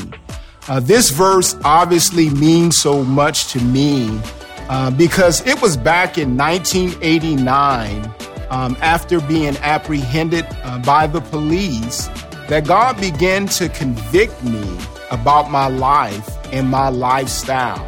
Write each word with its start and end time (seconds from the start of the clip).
Uh, 0.68 0.82
this 0.82 1.12
verse 1.12 1.56
obviously 1.64 2.30
means 2.30 2.76
so 2.76 3.06
much 3.06 3.48
to 3.54 3.62
me 3.62 4.20
uh, 4.68 4.92
because 4.92 5.48
it 5.48 5.62
was 5.62 5.78
back 5.78 6.18
in 6.18 6.36
1989 6.36 8.14
um, 8.50 8.76
after 8.82 9.22
being 9.22 9.56
apprehended 9.60 10.46
uh, 10.64 10.78
by 10.80 11.08
the 11.08 11.22
police 11.22 12.10
that 12.50 12.66
God 12.66 13.00
began 13.00 13.46
to 13.48 13.70
convict 13.70 14.44
me 14.44 14.78
about 15.12 15.52
my 15.52 15.68
life 15.68 16.28
and 16.52 16.68
my 16.68 16.90
lifestyle. 16.90 17.86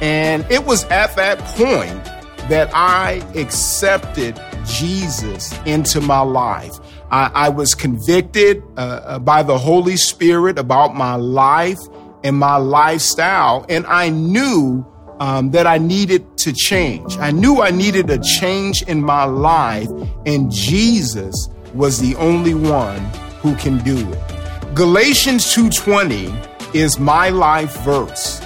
And 0.00 0.46
it 0.50 0.64
was 0.64 0.84
at 0.84 1.16
that 1.16 1.38
point 1.56 2.04
that 2.48 2.70
I 2.72 3.24
accepted 3.34 4.40
Jesus 4.64 5.58
into 5.66 6.00
my 6.00 6.20
life. 6.20 6.78
I, 7.10 7.30
I 7.34 7.48
was 7.48 7.74
convicted 7.74 8.62
uh, 8.76 8.80
uh, 8.80 9.18
by 9.18 9.42
the 9.42 9.58
Holy 9.58 9.96
Spirit 9.96 10.58
about 10.58 10.94
my 10.94 11.16
life 11.16 11.78
and 12.22 12.36
my 12.36 12.56
lifestyle, 12.56 13.66
and 13.68 13.86
I 13.86 14.10
knew 14.10 14.86
um, 15.18 15.50
that 15.50 15.66
I 15.66 15.78
needed 15.78 16.36
to 16.38 16.52
change. 16.52 17.16
I 17.18 17.32
knew 17.32 17.62
I 17.62 17.70
needed 17.70 18.10
a 18.10 18.18
change 18.18 18.82
in 18.82 19.02
my 19.02 19.24
life, 19.24 19.88
and 20.24 20.52
Jesus 20.52 21.48
was 21.74 22.00
the 22.00 22.14
only 22.16 22.54
one 22.54 23.10
who 23.40 23.54
can 23.56 23.78
do 23.78 23.96
it. 24.12 24.74
Galatians 24.74 25.52
2:20 25.54 26.32
is 26.74 26.98
my 26.98 27.28
life 27.30 27.76
verse. 27.78 28.40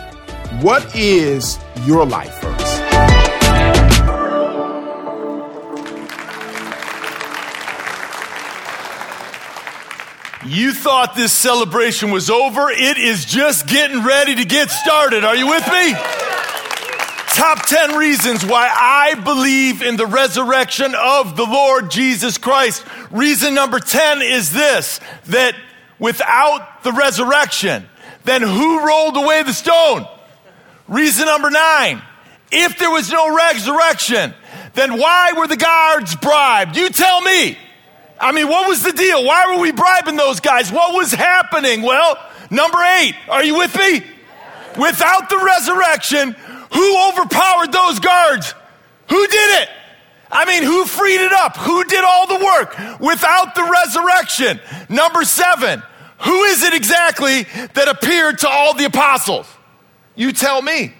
What 0.60 0.94
is 0.94 1.58
your 1.84 2.04
life 2.06 2.40
verse? 2.40 2.72
You 10.44 10.74
thought 10.74 11.14
this 11.14 11.32
celebration 11.32 12.10
was 12.10 12.28
over. 12.28 12.68
It 12.68 12.98
is 12.98 13.24
just 13.24 13.68
getting 13.68 14.04
ready 14.04 14.34
to 14.34 14.44
get 14.44 14.70
started. 14.70 15.24
Are 15.24 15.36
you 15.36 15.46
with 15.46 15.66
me? 15.68 15.94
Top 17.34 17.64
10 17.64 17.96
reasons 17.96 18.44
why 18.44 18.68
I 18.70 19.14
believe 19.14 19.82
in 19.82 19.96
the 19.96 20.04
resurrection 20.04 20.94
of 20.94 21.36
the 21.36 21.46
Lord 21.46 21.90
Jesus 21.90 22.36
Christ. 22.38 22.84
Reason 23.12 23.54
number 23.54 23.78
10 23.78 24.22
is 24.22 24.52
this 24.52 24.98
that 25.26 25.54
without 25.98 26.82
the 26.82 26.92
resurrection, 26.92 27.86
then 28.24 28.42
who 28.42 28.86
rolled 28.86 29.16
away 29.16 29.42
the 29.42 29.52
stone? 29.52 30.06
Reason 30.88 31.26
number 31.26 31.50
nine 31.50 32.02
if 32.52 32.78
there 32.78 32.90
was 32.90 33.10
no 33.10 33.34
resurrection, 33.34 34.34
then 34.74 34.98
why 34.98 35.32
were 35.32 35.46
the 35.46 35.56
guards 35.56 36.14
bribed? 36.16 36.76
You 36.76 36.90
tell 36.90 37.22
me. 37.22 37.56
I 38.20 38.30
mean, 38.32 38.46
what 38.46 38.68
was 38.68 38.82
the 38.82 38.92
deal? 38.92 39.24
Why 39.24 39.54
were 39.54 39.60
we 39.60 39.72
bribing 39.72 40.16
those 40.16 40.38
guys? 40.38 40.70
What 40.70 40.94
was 40.94 41.12
happening? 41.12 41.82
Well, 41.82 42.16
number 42.50 42.78
eight, 42.78 43.14
are 43.28 43.42
you 43.42 43.56
with 43.56 43.76
me? 43.76 44.04
Without 44.78 45.28
the 45.28 45.38
resurrection, 45.38 46.36
who 46.72 47.08
overpowered 47.08 47.72
those 47.72 47.98
guards? 47.98 48.54
Who 49.08 49.26
did 49.26 49.62
it? 49.62 49.68
I 50.32 50.46
mean, 50.46 50.62
who 50.62 50.86
freed 50.86 51.20
it 51.20 51.32
up? 51.32 51.58
Who 51.58 51.84
did 51.84 52.02
all 52.02 52.26
the 52.26 52.42
work 52.42 53.00
without 53.00 53.54
the 53.54 53.70
resurrection? 53.70 54.60
Number 54.88 55.24
seven, 55.24 55.82
who 56.20 56.44
is 56.44 56.62
it 56.62 56.72
exactly 56.72 57.42
that 57.74 57.88
appeared 57.88 58.38
to 58.38 58.48
all 58.48 58.72
the 58.72 58.86
apostles? 58.86 59.46
You 60.16 60.32
tell 60.32 60.62
me. 60.62 60.94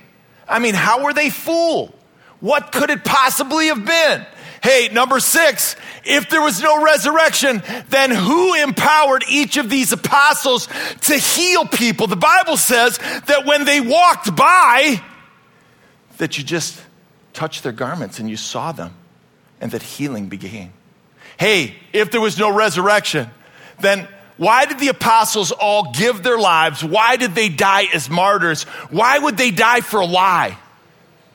I 0.47 0.59
mean, 0.59 0.75
how 0.75 1.03
were 1.03 1.15
they 1.15 1.31
fooled? 1.31 1.95
What 2.41 2.73
could 2.73 2.91
it 2.91 3.05
possibly 3.05 3.69
have 3.69 3.87
been? 3.87 4.27
Hey, 4.63 4.91
number 4.93 5.19
six, 5.19 5.77
if 6.05 6.29
there 6.29 6.43
was 6.43 6.61
no 6.61 6.85
resurrection, 6.85 7.63
then 7.89 8.11
who 8.11 8.55
empowered 8.55 9.25
each 9.31 9.57
of 9.57 9.71
these 9.71 9.93
apostles 9.93 10.69
to 11.03 11.15
heal 11.15 11.67
people? 11.67 12.07
The 12.07 12.17
Bible 12.17 12.59
says 12.59 12.99
that 12.99 13.47
when 13.47 13.65
they 13.65 13.81
walked 13.81 14.37
by, 14.37 15.03
that 16.19 16.37
you 16.37 16.45
just 16.45 16.81
touched 17.33 17.63
their 17.63 17.73
garments 17.73 18.19
and 18.19 18.29
you 18.29 18.37
saw 18.37 18.73
them 18.73 18.95
and 19.63 19.71
that 19.71 19.83
healing 19.83 20.27
began. 20.27 20.73
Hey, 21.39 21.75
if 21.93 22.11
there 22.11 22.21
was 22.21 22.37
no 22.37 22.53
resurrection, 22.53 23.31
then 23.81 24.07
why 24.37 24.67
did 24.67 24.81
the 24.81 24.89
apostles 24.89 25.53
all 25.53 25.93
give 25.93 26.23
their 26.23 26.37
lives? 26.37 26.85
Why 26.85 27.17
did 27.17 27.35
they 27.35 27.49
die 27.49 27.85
as 27.95 28.11
martyrs? 28.11 28.65
Why 28.91 29.19
would 29.19 29.37
they 29.37 29.53
die 29.53 29.81
for 29.81 30.01
a 30.01 30.05
lie? 30.05 30.59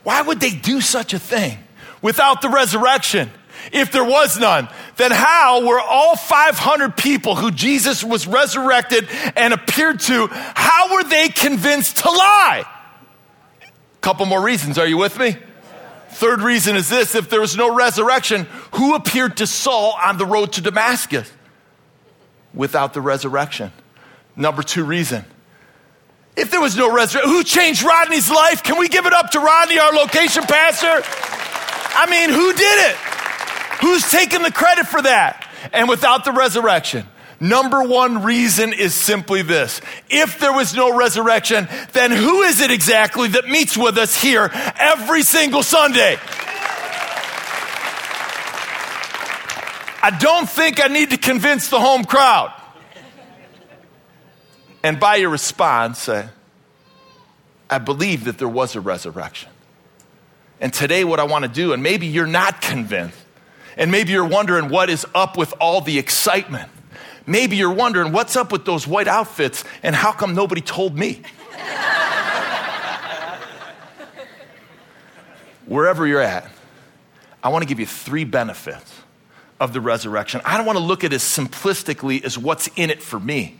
Why 0.03 0.21
would 0.21 0.39
they 0.39 0.51
do 0.51 0.81
such 0.81 1.13
a 1.13 1.19
thing 1.19 1.57
without 2.01 2.41
the 2.41 2.49
resurrection? 2.49 3.31
If 3.71 3.91
there 3.91 4.03
was 4.03 4.37
none, 4.37 4.67
then 4.97 5.11
how 5.11 5.65
were 5.65 5.79
all 5.79 6.15
500 6.15 6.95
people 6.95 7.35
who 7.35 7.49
Jesus 7.51 8.03
was 8.03 8.27
resurrected 8.27 9.07
and 9.35 9.53
appeared 9.53 10.01
to, 10.01 10.27
how 10.29 10.93
were 10.93 11.03
they 11.03 11.29
convinced 11.29 11.97
to 11.97 12.09
lie? 12.09 12.65
Couple 14.01 14.25
more 14.25 14.41
reasons. 14.41 14.77
Are 14.77 14.87
you 14.87 14.97
with 14.97 15.17
me? 15.17 15.37
Third 16.17 16.41
reason 16.41 16.75
is 16.75 16.89
this 16.89 17.13
if 17.13 17.29
there 17.29 17.39
was 17.39 17.55
no 17.55 17.75
resurrection, 17.75 18.47
who 18.73 18.95
appeared 18.95 19.37
to 19.37 19.45
Saul 19.45 19.93
on 20.03 20.17
the 20.17 20.25
road 20.25 20.53
to 20.53 20.61
Damascus 20.61 21.31
without 22.55 22.95
the 22.95 23.01
resurrection? 23.01 23.71
Number 24.35 24.63
two 24.63 24.83
reason. 24.83 25.25
If 26.35 26.49
there 26.49 26.59
was 26.59 26.75
no 26.75 26.91
resurrection, 26.91 27.29
who 27.29 27.43
changed 27.43 27.83
Rodney's 27.83 28.31
life? 28.31 28.63
Can 28.63 28.79
we 28.79 28.87
give 28.89 29.05
it 29.05 29.13
up 29.13 29.29
to 29.31 29.39
Rodney, 29.39 29.77
our 29.77 29.93
location 29.93 30.41
pastor? 30.41 30.87
I 30.89 32.07
mean, 32.09 32.31
who 32.31 32.51
did 32.51 32.89
it? 32.89 32.95
Who's 33.81 34.09
taking 34.09 34.41
the 34.41 34.51
credit 34.51 34.87
for 34.87 35.03
that? 35.03 35.47
And 35.71 35.87
without 35.87 36.25
the 36.25 36.31
resurrection, 36.31 37.05
Number 37.39 37.83
one 37.83 38.23
reason 38.23 38.73
is 38.73 38.95
simply 38.95 39.43
this. 39.43 39.79
If 40.09 40.39
there 40.39 40.53
was 40.53 40.73
no 40.73 40.97
resurrection, 40.97 41.67
then 41.93 42.11
who 42.11 42.41
is 42.41 42.61
it 42.61 42.71
exactly 42.71 43.27
that 43.29 43.47
meets 43.47 43.77
with 43.77 43.97
us 43.97 44.19
here 44.19 44.49
every 44.77 45.21
single 45.21 45.61
Sunday? 45.61 46.17
I 50.01 50.17
don't 50.19 50.49
think 50.49 50.83
I 50.83 50.87
need 50.87 51.11
to 51.11 51.17
convince 51.17 51.69
the 51.69 51.79
home 51.79 52.05
crowd. 52.05 52.53
And 54.83 54.99
by 54.99 55.17
your 55.17 55.29
response, 55.29 56.07
uh, 56.07 56.29
I 57.69 57.77
believe 57.79 58.23
that 58.25 58.37
there 58.37 58.47
was 58.47 58.75
a 58.75 58.81
resurrection. 58.81 59.49
And 60.59 60.73
today, 60.73 61.03
what 61.03 61.19
I 61.19 61.23
want 61.23 61.43
to 61.43 61.49
do, 61.49 61.73
and 61.73 61.83
maybe 61.83 62.07
you're 62.07 62.25
not 62.25 62.61
convinced, 62.61 63.17
And 63.77 63.91
maybe 63.91 64.11
you're 64.11 64.25
wondering 64.25 64.69
what 64.69 64.89
is 64.89 65.05
up 65.13 65.37
with 65.37 65.53
all 65.61 65.81
the 65.81 65.99
excitement. 65.99 66.69
Maybe 67.27 67.57
you're 67.57 67.73
wondering 67.73 68.13
what's 68.13 68.37
up 68.37 68.51
with 68.53 68.65
those 68.65 68.87
white 68.87 69.07
outfits 69.09 69.63
and 69.83 69.93
how 69.93 70.13
come 70.13 70.33
nobody 70.33 70.61
told 70.61 70.97
me? 70.97 71.21
Wherever 75.65 76.07
you're 76.07 76.21
at, 76.21 76.49
I 77.43 77.49
want 77.49 77.63
to 77.63 77.67
give 77.67 77.81
you 77.81 77.85
three 77.85 78.23
benefits 78.23 78.93
of 79.59 79.73
the 79.73 79.81
resurrection. 79.81 80.39
I 80.45 80.55
don't 80.55 80.65
want 80.65 80.77
to 80.77 80.83
look 80.83 81.03
at 81.03 81.11
it 81.11 81.17
as 81.17 81.23
simplistically 81.23 82.23
as 82.23 82.37
what's 82.37 82.69
in 82.77 82.89
it 82.89 83.03
for 83.03 83.19
me. 83.19 83.59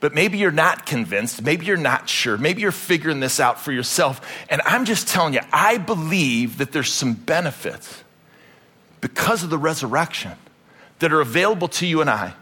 But 0.00 0.14
maybe 0.14 0.36
you're 0.38 0.50
not 0.50 0.84
convinced. 0.84 1.42
Maybe 1.42 1.64
you're 1.64 1.76
not 1.78 2.08
sure. 2.08 2.36
Maybe 2.36 2.60
you're 2.60 2.70
figuring 2.70 3.20
this 3.20 3.40
out 3.40 3.58
for 3.58 3.72
yourself. 3.72 4.20
And 4.50 4.60
I'm 4.66 4.84
just 4.84 5.08
telling 5.08 5.32
you, 5.32 5.40
I 5.52 5.78
believe 5.78 6.58
that 6.58 6.72
there's 6.72 6.92
some 6.92 7.14
benefits 7.14 8.04
because 9.00 9.42
of 9.42 9.50
the 9.50 9.58
resurrection 9.58 10.32
that 10.98 11.12
are 11.12 11.20
available 11.20 11.68
to 11.68 11.86
you 11.86 12.02
and 12.02 12.10
I. 12.10 12.34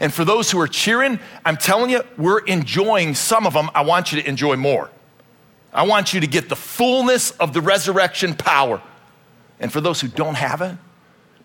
And 0.00 0.12
for 0.12 0.24
those 0.24 0.50
who 0.50 0.60
are 0.60 0.68
cheering, 0.68 1.20
I'm 1.44 1.56
telling 1.56 1.90
you, 1.90 2.02
we're 2.16 2.40
enjoying 2.40 3.14
some 3.14 3.46
of 3.46 3.52
them. 3.52 3.70
I 3.74 3.82
want 3.82 4.12
you 4.12 4.20
to 4.20 4.28
enjoy 4.28 4.56
more. 4.56 4.90
I 5.72 5.84
want 5.84 6.12
you 6.12 6.20
to 6.20 6.26
get 6.26 6.48
the 6.48 6.56
fullness 6.56 7.30
of 7.32 7.52
the 7.52 7.60
resurrection 7.60 8.34
power. 8.34 8.82
And 9.58 9.72
for 9.72 9.80
those 9.80 10.00
who 10.00 10.08
don't 10.08 10.34
have 10.34 10.60
it, 10.60 10.76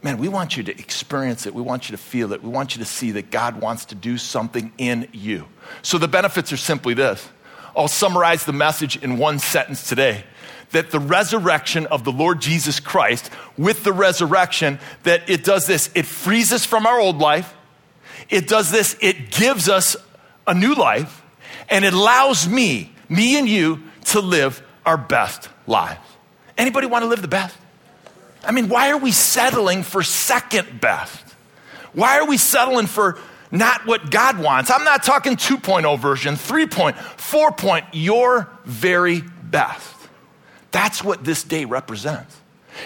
man, 0.01 0.17
we 0.17 0.27
want 0.27 0.57
you 0.57 0.63
to 0.63 0.79
experience 0.79 1.45
it. 1.45 1.53
We 1.53 1.61
want 1.61 1.89
you 1.89 1.95
to 1.95 2.01
feel 2.01 2.33
it. 2.33 2.43
We 2.43 2.49
want 2.49 2.75
you 2.75 2.79
to 2.83 2.89
see 2.89 3.11
that 3.11 3.31
God 3.31 3.61
wants 3.61 3.85
to 3.85 3.95
do 3.95 4.17
something 4.17 4.73
in 4.77 5.07
you. 5.13 5.47
So 5.81 5.97
the 5.97 6.07
benefits 6.07 6.51
are 6.51 6.57
simply 6.57 6.93
this. 6.93 7.27
I'll 7.75 7.87
summarize 7.87 8.43
the 8.43 8.53
message 8.53 9.01
in 9.03 9.17
one 9.17 9.39
sentence 9.39 9.87
today 9.87 10.23
that 10.71 10.91
the 10.91 10.99
resurrection 10.99 11.85
of 11.87 12.03
the 12.03 12.11
Lord 12.11 12.41
Jesus 12.41 12.79
Christ, 12.79 13.29
with 13.57 13.83
the 13.83 13.93
resurrection, 13.93 14.79
that 15.03 15.29
it 15.29 15.43
does 15.43 15.65
this 15.67 15.89
it 15.95 16.05
frees 16.05 16.51
us 16.51 16.65
from 16.65 16.85
our 16.85 16.99
old 16.99 17.19
life, 17.19 17.53
it 18.29 18.47
does 18.47 18.71
this, 18.71 18.97
it 19.01 19.31
gives 19.31 19.69
us 19.69 19.95
a 20.45 20.53
new 20.53 20.73
life, 20.75 21.21
and 21.69 21.85
it 21.85 21.93
allows 21.93 22.47
me, 22.47 22.93
me 23.09 23.37
and 23.37 23.47
you, 23.47 23.83
to 24.05 24.21
live 24.21 24.61
our 24.85 24.97
best 24.97 25.49
lives. 25.65 25.99
Anybody 26.57 26.87
want 26.87 27.03
to 27.03 27.07
live 27.07 27.21
the 27.21 27.27
best? 27.27 27.55
I 28.43 28.51
mean, 28.51 28.69
why 28.69 28.91
are 28.91 28.97
we 28.97 29.11
settling 29.11 29.83
for 29.83 30.03
second 30.03 30.79
best? 30.79 31.23
Why 31.93 32.19
are 32.19 32.27
we 32.27 32.37
settling 32.37 32.87
for 32.87 33.19
not 33.51 33.85
what 33.85 34.09
God 34.11 34.39
wants? 34.39 34.71
I'm 34.71 34.83
not 34.83 35.03
talking 35.03 35.35
2.0 35.35 35.99
version, 35.99 36.35
3 36.35 36.67
point, 36.67 36.97
4 36.97 37.51
point, 37.51 37.85
your 37.91 38.49
very 38.65 39.21
best. 39.43 39.95
That's 40.71 41.03
what 41.03 41.23
this 41.23 41.43
day 41.43 41.65
represents. 41.65 42.35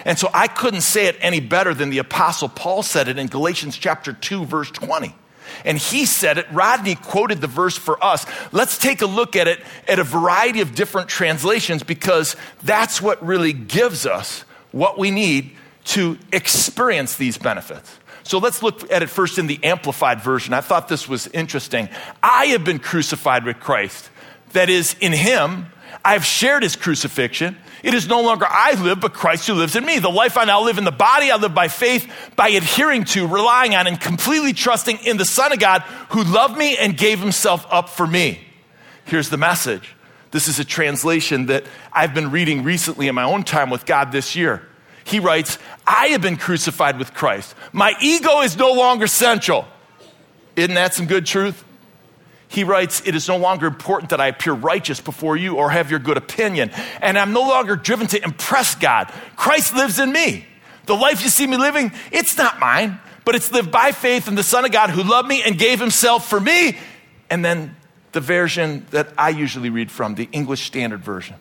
And 0.04 0.18
so 0.18 0.30
I 0.32 0.48
couldn't 0.48 0.80
say 0.80 1.06
it 1.06 1.16
any 1.20 1.40
better 1.40 1.74
than 1.74 1.90
the 1.90 1.98
Apostle 1.98 2.48
Paul 2.48 2.82
said 2.82 3.08
it 3.08 3.18
in 3.18 3.26
Galatians 3.26 3.76
chapter 3.76 4.12
2, 4.12 4.46
verse 4.46 4.70
20. 4.70 5.14
And 5.64 5.78
he 5.78 6.06
said 6.06 6.38
it. 6.38 6.46
Rodney 6.52 6.94
quoted 6.94 7.40
the 7.40 7.46
verse 7.46 7.76
for 7.76 8.02
us. 8.04 8.26
Let's 8.52 8.78
take 8.78 9.02
a 9.02 9.06
look 9.06 9.36
at 9.36 9.48
it 9.48 9.60
at 9.86 9.98
a 9.98 10.04
variety 10.04 10.60
of 10.60 10.74
different 10.74 11.08
translations 11.08 11.82
because 11.82 12.36
that's 12.62 13.00
what 13.00 13.24
really 13.24 13.52
gives 13.52 14.06
us 14.06 14.44
what 14.72 14.98
we 14.98 15.10
need 15.10 15.52
to 15.84 16.18
experience 16.32 17.16
these 17.16 17.38
benefits. 17.38 17.98
So 18.24 18.38
let's 18.38 18.62
look 18.62 18.90
at 18.90 19.02
it 19.02 19.08
first 19.08 19.38
in 19.38 19.46
the 19.46 19.62
Amplified 19.64 20.20
Version. 20.20 20.54
I 20.54 20.60
thought 20.60 20.88
this 20.88 21.08
was 21.08 21.26
interesting. 21.28 21.88
I 22.22 22.46
have 22.46 22.64
been 22.64 22.78
crucified 22.78 23.44
with 23.44 23.58
Christ. 23.58 24.10
That 24.52 24.70
is, 24.70 24.94
in 25.00 25.12
Him, 25.12 25.66
I've 26.04 26.24
shared 26.24 26.62
His 26.62 26.76
crucifixion. 26.76 27.56
It 27.82 27.94
is 27.94 28.06
no 28.06 28.22
longer 28.22 28.46
I 28.48 28.80
live, 28.80 29.00
but 29.00 29.12
Christ 29.12 29.46
who 29.48 29.54
lives 29.54 29.74
in 29.74 29.84
me. 29.84 29.98
The 29.98 30.08
life 30.08 30.36
I 30.36 30.44
now 30.44 30.62
live 30.62 30.78
in 30.78 30.84
the 30.84 30.92
body, 30.92 31.30
I 31.30 31.36
live 31.36 31.54
by 31.54 31.68
faith, 31.68 32.10
by 32.36 32.48
adhering 32.50 33.04
to, 33.06 33.26
relying 33.26 33.74
on, 33.74 33.86
and 33.86 34.00
completely 34.00 34.52
trusting 34.52 34.98
in 34.98 35.16
the 35.16 35.24
Son 35.24 35.52
of 35.52 35.58
God 35.58 35.82
who 36.10 36.22
loved 36.22 36.56
me 36.56 36.76
and 36.76 36.96
gave 36.96 37.18
himself 37.18 37.66
up 37.70 37.88
for 37.88 38.06
me. 38.06 38.40
Here's 39.04 39.30
the 39.30 39.36
message. 39.36 39.96
This 40.30 40.46
is 40.48 40.58
a 40.60 40.64
translation 40.64 41.46
that 41.46 41.64
I've 41.92 42.14
been 42.14 42.30
reading 42.30 42.62
recently 42.62 43.08
in 43.08 43.14
my 43.14 43.24
own 43.24 43.42
time 43.42 43.68
with 43.68 43.84
God 43.84 44.12
this 44.12 44.36
year. 44.36 44.66
He 45.04 45.18
writes, 45.18 45.58
I 45.86 46.08
have 46.08 46.22
been 46.22 46.36
crucified 46.36 46.98
with 46.98 47.12
Christ. 47.12 47.54
My 47.72 47.94
ego 48.00 48.42
is 48.42 48.56
no 48.56 48.72
longer 48.72 49.08
central. 49.08 49.66
Isn't 50.54 50.74
that 50.74 50.94
some 50.94 51.06
good 51.06 51.26
truth? 51.26 51.64
He 52.52 52.64
writes, 52.64 53.00
It 53.06 53.14
is 53.14 53.28
no 53.28 53.38
longer 53.38 53.66
important 53.66 54.10
that 54.10 54.20
I 54.20 54.26
appear 54.26 54.52
righteous 54.52 55.00
before 55.00 55.38
you 55.38 55.56
or 55.56 55.70
have 55.70 55.90
your 55.90 55.98
good 55.98 56.18
opinion. 56.18 56.70
And 57.00 57.18
I'm 57.18 57.32
no 57.32 57.40
longer 57.40 57.76
driven 57.76 58.06
to 58.08 58.22
impress 58.22 58.74
God. 58.74 59.10
Christ 59.36 59.74
lives 59.74 59.98
in 59.98 60.12
me. 60.12 60.44
The 60.84 60.94
life 60.94 61.22
you 61.22 61.30
see 61.30 61.46
me 61.46 61.56
living, 61.56 61.92
it's 62.10 62.36
not 62.36 62.60
mine, 62.60 63.00
but 63.24 63.34
it's 63.34 63.50
lived 63.52 63.70
by 63.70 63.92
faith 63.92 64.28
in 64.28 64.34
the 64.34 64.42
Son 64.42 64.66
of 64.66 64.70
God 64.70 64.90
who 64.90 65.02
loved 65.02 65.28
me 65.28 65.42
and 65.42 65.58
gave 65.58 65.80
himself 65.80 66.28
for 66.28 66.38
me. 66.38 66.76
And 67.30 67.42
then 67.42 67.74
the 68.12 68.20
version 68.20 68.84
that 68.90 69.08
I 69.16 69.30
usually 69.30 69.70
read 69.70 69.90
from, 69.90 70.14
the 70.16 70.28
English 70.30 70.66
Standard 70.66 71.00
Version, 71.00 71.36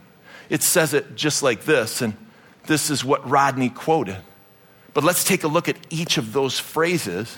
it 0.50 0.64
says 0.64 0.94
it 0.94 1.18
just 1.18 1.44
like 1.44 1.66
this. 1.66 2.02
And 2.02 2.16
this 2.68 2.90
is 2.90 3.04
what 3.04 3.30
Rodney 3.30 3.70
quoted. 3.70 4.16
But 4.94 5.04
let's 5.04 5.26
take 5.26 5.44
a 5.44 5.50
look 5.50 5.68
at 5.68 5.76
each 5.90 6.18
of 6.18 6.32
those 6.32 6.58
phrases 6.58 7.38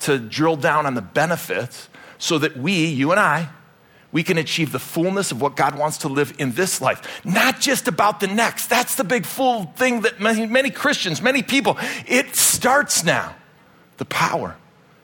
to 0.00 0.18
drill 0.18 0.56
down 0.56 0.86
on 0.86 0.94
the 0.94 1.02
benefits 1.02 1.89
so 2.20 2.38
that 2.38 2.56
we, 2.56 2.86
you 2.86 3.10
and 3.10 3.18
I, 3.18 3.48
we 4.12 4.22
can 4.22 4.38
achieve 4.38 4.70
the 4.70 4.78
fullness 4.78 5.32
of 5.32 5.40
what 5.40 5.56
God 5.56 5.76
wants 5.76 5.98
to 5.98 6.08
live 6.08 6.34
in 6.38 6.52
this 6.52 6.80
life, 6.80 7.20
not 7.24 7.60
just 7.60 7.88
about 7.88 8.20
the 8.20 8.26
next. 8.26 8.66
That's 8.66 8.94
the 8.94 9.04
big 9.04 9.24
full 9.24 9.64
thing 9.64 10.02
that 10.02 10.20
many, 10.20 10.46
many 10.46 10.70
Christians, 10.70 11.22
many 11.22 11.42
people, 11.42 11.76
it 12.06 12.36
starts 12.36 13.02
now. 13.02 13.34
The 13.96 14.04
power. 14.04 14.56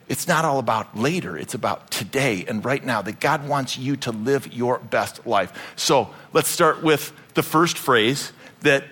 It's 0.08 0.28
not 0.28 0.44
all 0.44 0.58
about 0.58 0.96
later, 0.96 1.36
it's 1.36 1.54
about 1.54 1.90
today 1.90 2.44
and 2.46 2.64
right 2.64 2.84
now 2.84 3.02
that 3.02 3.18
God 3.18 3.48
wants 3.48 3.76
you 3.76 3.96
to 3.98 4.12
live 4.12 4.52
your 4.52 4.78
best 4.78 5.26
life. 5.26 5.52
So 5.74 6.10
let's 6.32 6.48
start 6.48 6.82
with 6.82 7.12
the 7.34 7.42
first 7.42 7.76
phrase 7.76 8.32
that 8.60 8.84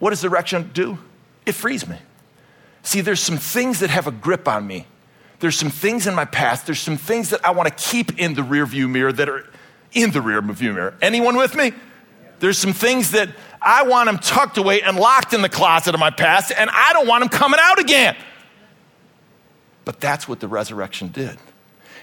what 0.00 0.10
does 0.10 0.24
resurrection 0.24 0.70
do? 0.74 0.98
It 1.46 1.52
frees 1.52 1.86
me. 1.86 1.96
See, 2.82 3.02
there's 3.02 3.20
some 3.20 3.36
things 3.38 3.80
that 3.80 3.90
have 3.90 4.06
a 4.06 4.10
grip 4.10 4.48
on 4.48 4.66
me 4.66 4.86
there's 5.40 5.58
some 5.58 5.70
things 5.70 6.06
in 6.06 6.14
my 6.14 6.26
past, 6.26 6.66
there's 6.66 6.80
some 6.80 6.96
things 6.96 7.30
that 7.30 7.44
I 7.44 7.50
want 7.50 7.68
to 7.68 7.90
keep 7.90 8.18
in 8.18 8.34
the 8.34 8.42
rear 8.42 8.66
view 8.66 8.88
mirror 8.88 9.12
that 9.12 9.28
are 9.28 9.46
in 9.92 10.10
the 10.10 10.20
rear 10.20 10.40
view 10.40 10.72
mirror. 10.72 10.94
Anyone 11.02 11.36
with 11.36 11.54
me? 11.56 11.72
There's 12.38 12.58
some 12.58 12.72
things 12.72 13.10
that 13.10 13.28
I 13.60 13.82
want 13.82 14.06
them 14.06 14.18
tucked 14.18 14.56
away 14.56 14.82
and 14.82 14.96
locked 14.96 15.32
in 15.32 15.42
the 15.42 15.48
closet 15.48 15.94
of 15.94 16.00
my 16.00 16.10
past, 16.10 16.52
and 16.56 16.70
I 16.72 16.92
don't 16.92 17.06
want 17.06 17.22
them 17.22 17.28
coming 17.28 17.60
out 17.62 17.78
again. 17.78 18.16
But 19.84 20.00
that's 20.00 20.28
what 20.28 20.40
the 20.40 20.48
resurrection 20.48 21.08
did. 21.08 21.36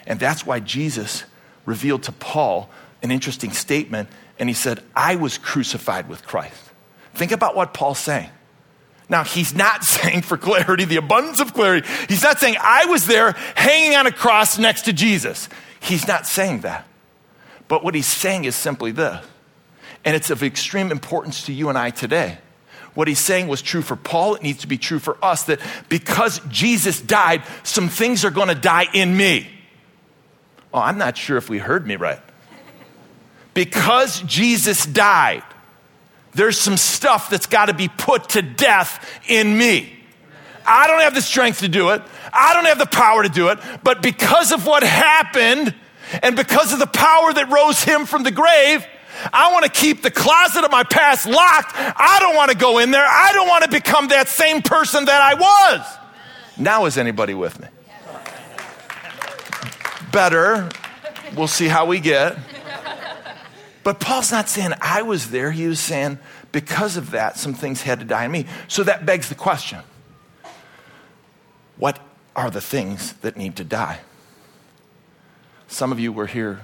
And 0.05 0.19
that's 0.19 0.45
why 0.45 0.59
Jesus 0.59 1.23
revealed 1.65 2.03
to 2.03 2.11
Paul 2.11 2.69
an 3.01 3.11
interesting 3.11 3.51
statement, 3.51 4.09
and 4.39 4.49
he 4.49 4.53
said, 4.53 4.83
I 4.95 5.15
was 5.15 5.37
crucified 5.37 6.09
with 6.09 6.25
Christ. 6.25 6.61
Think 7.13 7.31
about 7.31 7.55
what 7.55 7.73
Paul's 7.73 7.99
saying. 7.99 8.29
Now, 9.09 9.23
he's 9.23 9.55
not 9.55 9.83
saying 9.85 10.23
for 10.23 10.37
clarity, 10.37 10.85
the 10.85 10.97
abundance 10.97 11.39
of 11.39 11.53
clarity, 11.53 11.87
he's 12.07 12.23
not 12.23 12.39
saying, 12.39 12.55
I 12.59 12.85
was 12.85 13.05
there 13.05 13.31
hanging 13.55 13.95
on 13.95 14.07
a 14.07 14.11
cross 14.11 14.57
next 14.57 14.83
to 14.83 14.93
Jesus. 14.93 15.49
He's 15.79 16.07
not 16.07 16.25
saying 16.25 16.61
that. 16.61 16.87
But 17.67 17.83
what 17.83 17.95
he's 17.95 18.07
saying 18.07 18.45
is 18.45 18.55
simply 18.55 18.91
this, 18.91 19.25
and 20.05 20.15
it's 20.15 20.29
of 20.29 20.41
extreme 20.41 20.91
importance 20.91 21.45
to 21.47 21.53
you 21.53 21.69
and 21.69 21.77
I 21.77 21.89
today. 21.89 22.37
What 22.93 23.07
he's 23.07 23.19
saying 23.19 23.47
was 23.47 23.61
true 23.61 23.81
for 23.81 23.95
Paul, 23.95 24.35
it 24.35 24.41
needs 24.41 24.61
to 24.61 24.67
be 24.67 24.77
true 24.77 24.99
for 24.99 25.23
us 25.23 25.43
that 25.43 25.59
because 25.87 26.39
Jesus 26.49 26.99
died, 26.99 27.43
some 27.63 27.89
things 27.89 28.25
are 28.25 28.31
going 28.31 28.47
to 28.47 28.55
die 28.55 28.87
in 28.93 29.15
me. 29.15 29.47
Oh, 30.73 30.79
I'm 30.79 30.97
not 30.97 31.15
sure 31.15 31.37
if 31.37 31.49
we 31.49 31.59
heard 31.59 31.85
me 31.85 31.95
right. 31.95 32.21
Because 33.53 34.21
Jesus 34.21 34.85
died, 34.85 35.43
there's 36.37 36.59
some 36.59 36.77
stuff 36.77 37.29
that's 37.29 37.47
got 37.47 37.65
to 37.65 37.73
be 37.73 37.87
put 37.87 38.29
to 38.29 38.41
death 38.41 39.05
in 39.27 39.57
me. 39.57 39.91
I 40.65 40.85
don't 40.87 41.01
have 41.01 41.15
the 41.15 41.21
strength 41.21 41.59
to 41.59 41.67
do 41.67 41.89
it. 41.89 42.01
I 42.31 42.53
don't 42.53 42.65
have 42.65 42.77
the 42.77 42.85
power 42.85 43.23
to 43.23 43.29
do 43.29 43.49
it. 43.49 43.59
But 43.83 44.03
because 44.03 44.51
of 44.51 44.65
what 44.65 44.83
happened 44.83 45.73
and 46.21 46.35
because 46.35 46.73
of 46.73 46.79
the 46.79 46.87
power 46.87 47.33
that 47.33 47.49
rose 47.49 47.81
him 47.81 48.05
from 48.05 48.21
the 48.23 48.31
grave, 48.31 48.85
I 49.33 49.51
want 49.51 49.65
to 49.65 49.71
keep 49.71 50.03
the 50.03 50.11
closet 50.11 50.63
of 50.63 50.69
my 50.69 50.83
past 50.83 51.25
locked. 51.25 51.73
I 51.75 52.17
don't 52.19 52.35
want 52.35 52.51
to 52.51 52.57
go 52.57 52.77
in 52.77 52.91
there. 52.91 53.05
I 53.05 53.31
don't 53.33 53.47
want 53.47 53.63
to 53.63 53.71
become 53.71 54.09
that 54.09 54.27
same 54.27 54.61
person 54.61 55.05
that 55.05 55.21
I 55.21 55.33
was. 55.33 55.87
Now, 56.57 56.85
is 56.85 56.97
anybody 56.97 57.33
with 57.33 57.59
me? 57.59 57.67
Better. 60.11 60.69
We'll 61.35 61.47
see 61.47 61.67
how 61.67 61.87
we 61.87 61.99
get. 61.99 62.37
But 63.87 64.01
Paul's 64.01 64.33
not 64.33 64.49
saying 64.49 64.73
I 64.81 65.03
was 65.03 65.31
there. 65.31 65.49
He 65.49 65.65
was 65.65 65.79
saying 65.79 66.19
because 66.51 66.97
of 66.97 67.11
that, 67.11 67.37
some 67.37 67.53
things 67.53 67.83
had 67.83 68.01
to 68.01 68.05
die 68.05 68.25
in 68.25 68.31
me. 68.31 68.45
So 68.67 68.83
that 68.83 69.05
begs 69.05 69.29
the 69.29 69.35
question 69.35 69.79
what 71.77 71.97
are 72.35 72.49
the 72.49 72.59
things 72.59 73.13
that 73.21 73.37
need 73.37 73.55
to 73.55 73.63
die? 73.63 74.01
Some 75.69 75.93
of 75.93 76.01
you 76.01 76.11
were 76.11 76.27
here 76.27 76.63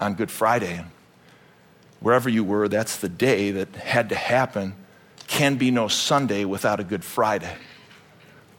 on 0.00 0.14
Good 0.14 0.30
Friday, 0.30 0.76
and 0.78 0.86
wherever 2.00 2.30
you 2.30 2.42
were, 2.42 2.68
that's 2.68 2.96
the 2.96 3.08
day 3.10 3.50
that 3.50 3.76
had 3.76 4.08
to 4.08 4.14
happen. 4.14 4.74
Can 5.26 5.56
be 5.56 5.70
no 5.70 5.88
Sunday 5.88 6.46
without 6.46 6.80
a 6.80 6.84
Good 6.84 7.04
Friday. 7.04 7.54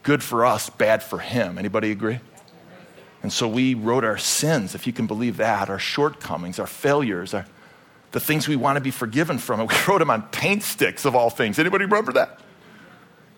good 0.04 0.22
for 0.22 0.46
us, 0.46 0.70
bad 0.70 1.02
for 1.02 1.18
him. 1.18 1.58
Anybody 1.58 1.90
agree? 1.90 2.20
And 3.24 3.32
so 3.32 3.48
we 3.48 3.74
wrote 3.74 4.04
our 4.04 4.18
sins, 4.18 4.76
if 4.76 4.86
you 4.86 4.92
can 4.92 5.08
believe 5.08 5.38
that, 5.38 5.68
our 5.68 5.80
shortcomings, 5.80 6.60
our 6.60 6.68
failures, 6.68 7.34
our, 7.34 7.46
the 8.14 8.20
things 8.20 8.46
we 8.46 8.54
want 8.54 8.76
to 8.76 8.80
be 8.80 8.92
forgiven 8.92 9.38
from. 9.38 9.58
And 9.60 9.68
we 9.70 9.76
wrote 9.86 9.98
them 9.98 10.08
on 10.08 10.22
paint 10.22 10.62
sticks 10.62 11.04
of 11.04 11.14
all 11.14 11.30
things. 11.30 11.58
Anybody 11.58 11.84
remember 11.84 12.12
that? 12.12 12.40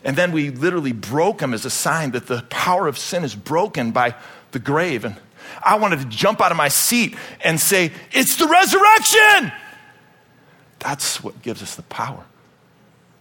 And 0.05 0.17
then 0.17 0.31
we 0.31 0.51
literally 0.51 0.93
broke 0.93 1.39
them 1.39 1.53
as 1.53 1.65
a 1.65 1.71
sign 1.71 2.13
that 2.13 2.27
the 2.27 2.43
power 2.51 2.87
of 2.87 2.97
sin 2.97 3.25
is 3.25 3.35
broken 3.35 3.91
by 3.91 4.15
the 4.53 4.61
grave. 4.61 5.05
And 5.05 5.17
I 5.65 5.79
wanted 5.79 6.01
to 6.01 6.05
jump 6.05 6.41
out 6.41 6.53
of 6.53 6.59
my 6.59 6.69
seat 6.69 7.17
and 7.43 7.59
say, 7.59 7.91
It's 8.13 8.37
the 8.37 8.47
resurrection! 8.47 9.51
That's 10.79 11.25
what 11.25 11.41
gives 11.43 11.63
us 11.63 11.75
the 11.75 11.83
power. 11.83 12.25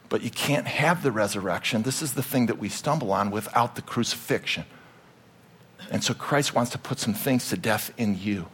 But 0.09 0.21
you 0.21 0.29
can't 0.29 0.67
have 0.67 1.01
the 1.01 1.11
resurrection. 1.11 1.81
This 1.81 2.01
is 2.01 2.13
the 2.13 2.21
thing 2.21 2.47
that 2.47 2.59
we 2.59 2.69
stumble 2.69 3.11
on 3.13 3.31
without 3.31 3.75
the 3.75 3.81
crucifixion. 3.81 4.65
And 5.89 6.03
so 6.03 6.13
Christ 6.13 6.53
wants 6.53 6.71
to 6.71 6.77
put 6.77 6.99
some 6.99 7.13
things 7.13 7.49
to 7.49 7.57
death 7.57 7.91
in 7.97 8.19
you. 8.19 8.47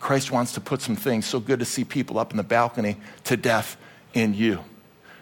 Christ 0.00 0.32
wants 0.32 0.54
to 0.54 0.60
put 0.60 0.80
some 0.80 0.96
things, 0.96 1.26
so 1.26 1.38
good 1.38 1.60
to 1.60 1.64
see 1.64 1.84
people 1.84 2.18
up 2.18 2.30
in 2.30 2.38
the 2.38 2.42
balcony, 2.42 2.96
to 3.24 3.36
death 3.36 3.76
in 4.14 4.34
you. 4.34 4.64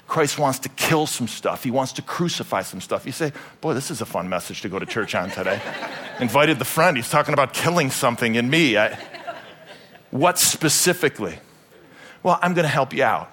Christ 0.06 0.38
wants 0.38 0.60
to 0.60 0.70
kill 0.70 1.06
some 1.06 1.28
stuff. 1.28 1.62
He 1.62 1.70
wants 1.70 1.92
to 1.94 2.02
crucify 2.02 2.62
some 2.62 2.80
stuff. 2.80 3.04
You 3.04 3.12
say, 3.12 3.32
Boy, 3.60 3.74
this 3.74 3.90
is 3.90 4.00
a 4.00 4.06
fun 4.06 4.28
message 4.28 4.62
to 4.62 4.68
go 4.70 4.78
to 4.78 4.86
church 4.86 5.14
on 5.14 5.30
today. 5.30 5.60
Invited 6.20 6.58
the 6.58 6.64
friend. 6.64 6.96
He's 6.96 7.10
talking 7.10 7.34
about 7.34 7.52
killing 7.52 7.90
something 7.90 8.36
in 8.36 8.48
me. 8.48 8.78
I, 8.78 8.98
what 10.10 10.38
specifically? 10.38 11.38
Well, 12.22 12.38
I'm 12.40 12.54
going 12.54 12.64
to 12.64 12.70
help 12.70 12.94
you 12.94 13.04
out. 13.04 13.30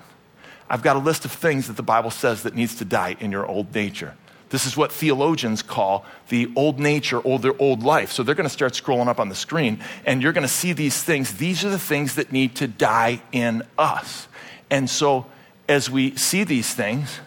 I've 0.70 0.82
got 0.82 0.96
a 0.96 1.00
list 1.00 1.24
of 1.24 1.32
things 1.32 1.68
that 1.68 1.78
the 1.78 1.84
Bible 1.84 2.12
says 2.12 2.44
that 2.44 2.56
needs 2.56 2.76
to 2.76 2.86
die 2.86 3.16
in 3.20 3.32
your 3.32 3.46
old 3.46 3.74
nature. 3.74 4.16
This 4.50 4.66
is 4.66 4.78
what 4.78 4.92
theologians 4.92 5.62
call 5.62 6.06
the 6.30 6.52
old 6.56 6.80
nature 6.80 7.20
or 7.20 7.40
the 7.40 7.56
old 7.58 7.84
life. 7.84 8.12
So 8.12 8.24
they're 8.24 8.36
going 8.36 8.48
to 8.48 8.54
start 8.54 8.74
scrolling 8.74 9.08
up 9.08 9.20
on 9.20 9.30
the 9.30 9.36
screen, 9.36 9.80
and 10.06 10.22
you're 10.22 10.34
going 10.34 10.44
to 10.44 10.48
see 10.48 10.74
these 10.74 11.02
things. 11.02 11.36
These 11.36 11.66
are 11.66 11.70
the 11.70 11.80
things 11.80 12.16
that 12.16 12.32
need 12.32 12.56
to 12.58 12.68
die 12.68 13.22
in 13.32 13.64
us. 13.78 14.28
And 14.70 14.90
so 14.90 15.26
as 15.68 15.90
we 15.90 16.16
see 16.16 16.44
these 16.44 16.74
things 16.74 17.20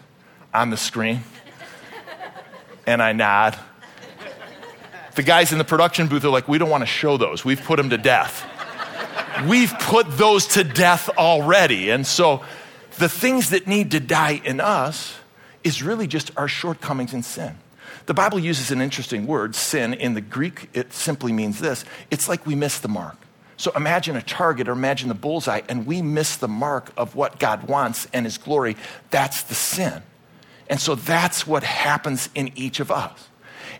on 0.54 0.70
the 0.70 0.76
screen, 0.76 1.22
and 2.86 3.02
I 3.02 3.12
nod, 3.12 3.58
the 5.16 5.22
guys 5.22 5.50
in 5.50 5.58
the 5.58 5.64
production 5.64 6.06
booth 6.06 6.24
are 6.24 6.30
like, 6.30 6.46
We 6.46 6.58
don't 6.58 6.70
want 6.70 6.82
to 6.82 6.86
show 6.86 7.16
those. 7.16 7.44
We've 7.44 7.62
put 7.62 7.76
them 7.76 7.90
to 7.90 7.98
death. 7.98 8.46
We've 9.46 9.72
put 9.80 10.16
those 10.16 10.46
to 10.48 10.64
death 10.64 11.10
already. 11.18 11.90
And 11.90 12.06
so 12.06 12.44
the 12.98 13.08
things 13.08 13.50
that 13.50 13.66
need 13.66 13.90
to 13.92 14.00
die 14.00 14.40
in 14.44 14.60
us 14.60 15.17
is 15.68 15.82
really 15.82 16.06
just 16.06 16.30
our 16.36 16.48
shortcomings 16.48 17.12
in 17.12 17.22
sin. 17.22 17.54
The 18.06 18.14
Bible 18.14 18.38
uses 18.38 18.70
an 18.70 18.80
interesting 18.80 19.26
word, 19.26 19.54
sin. 19.54 19.92
In 19.92 20.14
the 20.14 20.20
Greek, 20.22 20.70
it 20.72 20.94
simply 20.94 21.30
means 21.30 21.60
this 21.60 21.84
it's 22.10 22.28
like 22.28 22.46
we 22.46 22.54
miss 22.54 22.78
the 22.80 22.88
mark. 22.88 23.16
So 23.58 23.70
imagine 23.72 24.16
a 24.16 24.22
target 24.22 24.68
or 24.68 24.72
imagine 24.72 25.08
the 25.08 25.14
bullseye, 25.14 25.60
and 25.68 25.86
we 25.86 26.00
miss 26.00 26.36
the 26.36 26.48
mark 26.48 26.90
of 26.96 27.14
what 27.14 27.38
God 27.38 27.68
wants 27.68 28.06
and 28.12 28.24
His 28.24 28.38
glory. 28.38 28.76
That's 29.10 29.42
the 29.42 29.54
sin. 29.54 30.02
And 30.70 30.80
so 30.80 30.94
that's 30.94 31.46
what 31.46 31.62
happens 31.64 32.28
in 32.34 32.52
each 32.56 32.80
of 32.80 32.90
us. 32.90 33.28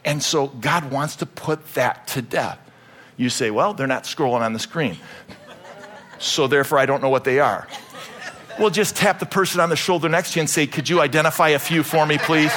And 0.05 0.23
so 0.23 0.49
God 0.49 0.91
wants 0.91 1.17
to 1.17 1.27
put 1.27 1.75
that 1.75 2.07
to 2.09 2.23
death. 2.23 2.59
You 3.17 3.31
say, 3.31 3.51
well, 3.51 3.73
they're 3.73 3.87
not 3.87 4.05
scrolling 4.05 4.41
on 4.41 4.53
the 4.53 4.59
screen. 4.59 4.97
So 6.19 6.49
therefore, 6.49 6.79
I 6.79 6.87
don't 6.87 7.03
know 7.03 7.09
what 7.09 7.25
they 7.25 7.41
are. 7.41 7.69
Well, 8.59 8.71
just 8.71 8.97
tap 8.97 9.21
the 9.21 9.27
person 9.27 9.61
on 9.61 9.69
the 9.69 9.77
shoulder 9.77 10.09
next 10.09 10.33
to 10.33 10.39
you 10.39 10.41
and 10.41 10.51
say, 10.51 10.67
could 10.67 10.89
you 10.89 11.01
identify 11.01 11.51
a 11.51 11.59
few 11.59 11.83
for 11.83 12.05
me, 12.05 12.19
please? 12.19 12.53